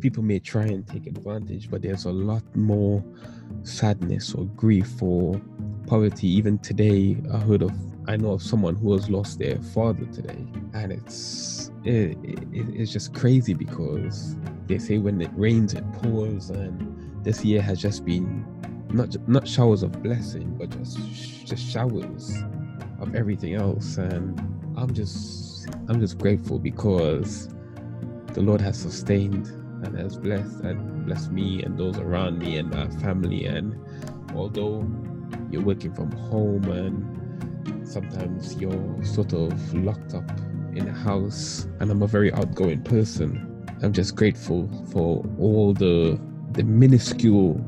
[0.00, 3.02] People may try and take advantage, but there's a lot more
[3.64, 5.40] sadness or grief or
[5.88, 6.28] poverty.
[6.28, 7.72] Even today, I heard of,
[8.08, 12.90] I know of someone who has lost their father today, and it's it, it, it's
[12.90, 14.34] just crazy because
[14.66, 18.46] they say when it rains, it pours, and this year has just been
[18.88, 20.96] not not showers of blessing, but just
[21.46, 22.32] just showers
[22.98, 23.98] of everything else.
[23.98, 24.40] And
[24.78, 27.50] I'm just I'm just grateful because
[28.28, 29.48] the Lord has sustained
[29.84, 33.44] and has blessed and blessed me and those around me and my family.
[33.44, 33.78] And
[34.34, 34.88] although
[35.50, 37.17] you're working from home and
[37.84, 40.30] sometimes you're sort of locked up
[40.74, 43.66] in a house, and I'm a very outgoing person.
[43.82, 46.20] I'm just grateful for all the
[46.52, 47.64] the minuscule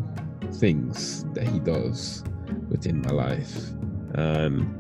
[0.55, 2.25] things that he does
[2.69, 3.71] within my life.
[4.15, 4.77] And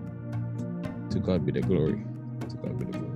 [1.11, 2.03] to God be the glory.
[2.49, 3.11] To God be the glory.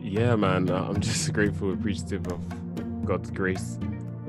[0.00, 0.70] Yeah, man.
[0.70, 3.78] Uh, I'm just grateful, appreciative of God's grace.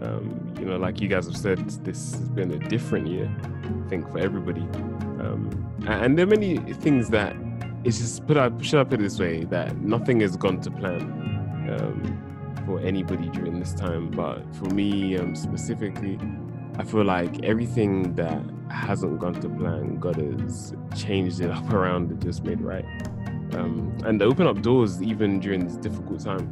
[0.01, 3.89] Um, you know, like you guys have said, this has been a different year, I
[3.89, 4.67] think, for everybody.
[5.19, 7.35] Um, and there are many things that
[7.83, 10.71] it's just put up, should I put it this way, that nothing has gone to
[10.71, 11.01] plan
[11.69, 14.09] um, for anybody during this time.
[14.11, 16.19] But for me um, specifically,
[16.77, 22.11] I feel like everything that hasn't gone to plan, God has changed it up around
[22.11, 22.85] and just made right.
[23.53, 26.47] Um, and open up doors even during this difficult time.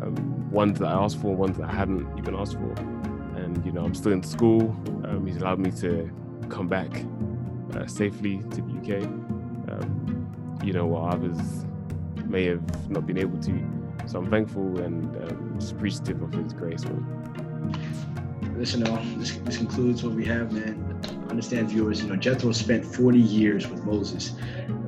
[0.00, 2.72] Um, ones that I asked for, ones that I hadn't even asked for.
[3.36, 4.70] And you know, I'm still in school.
[5.04, 6.10] Um, he's allowed me to
[6.48, 7.04] come back
[7.76, 9.04] uh, safely to the UK.
[9.68, 11.64] Um, you know, while others
[12.26, 13.52] may have not been able to.
[14.06, 17.26] So I'm thankful and um, appreciative of His grace, man
[18.56, 20.82] listen, all this, this concludes what we have, man.
[21.28, 24.32] Understand, viewers, you know, Jethro spent 40 years with Moses.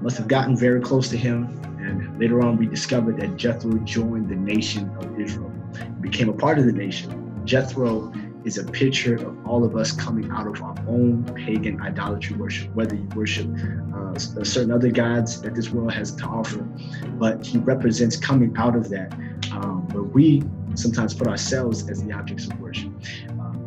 [0.01, 1.45] Must have gotten very close to him.
[1.81, 5.53] And later on, we discovered that Jethro joined the nation of Israel,
[6.01, 7.43] became a part of the nation.
[7.45, 8.13] Jethro
[8.49, 12.75] is a picture of all of us coming out of our own pagan idolatry worship,
[12.75, 13.47] whether you worship
[13.95, 16.63] uh, certain other gods that this world has to offer,
[17.23, 19.13] but he represents coming out of that,
[19.53, 20.43] um, where we
[20.75, 22.91] sometimes put ourselves as the objects of worship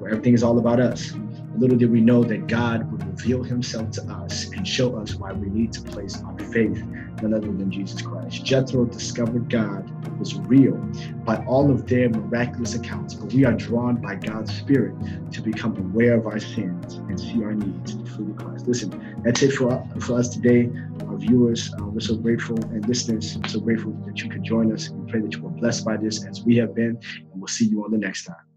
[0.02, 1.14] where everything is all about us.
[1.58, 5.34] Little did we know that God would reveal himself to us and show us why
[5.34, 6.84] we need to place our faith
[7.22, 8.44] none other than Jesus Christ.
[8.44, 10.78] Jethro discovered God was real
[11.26, 14.96] by all of their miraculous accounts, but we are drawn by God's Spirit
[15.32, 18.68] to become aware of our sins and see our needs through Christ.
[18.68, 20.70] Listen, that's it for, for us today.
[21.08, 24.90] Our viewers, uh, we're so grateful, and listeners, so grateful that you could join us.
[24.90, 27.66] We pray that you were blessed by this as we have been, and we'll see
[27.66, 28.51] you on the next time.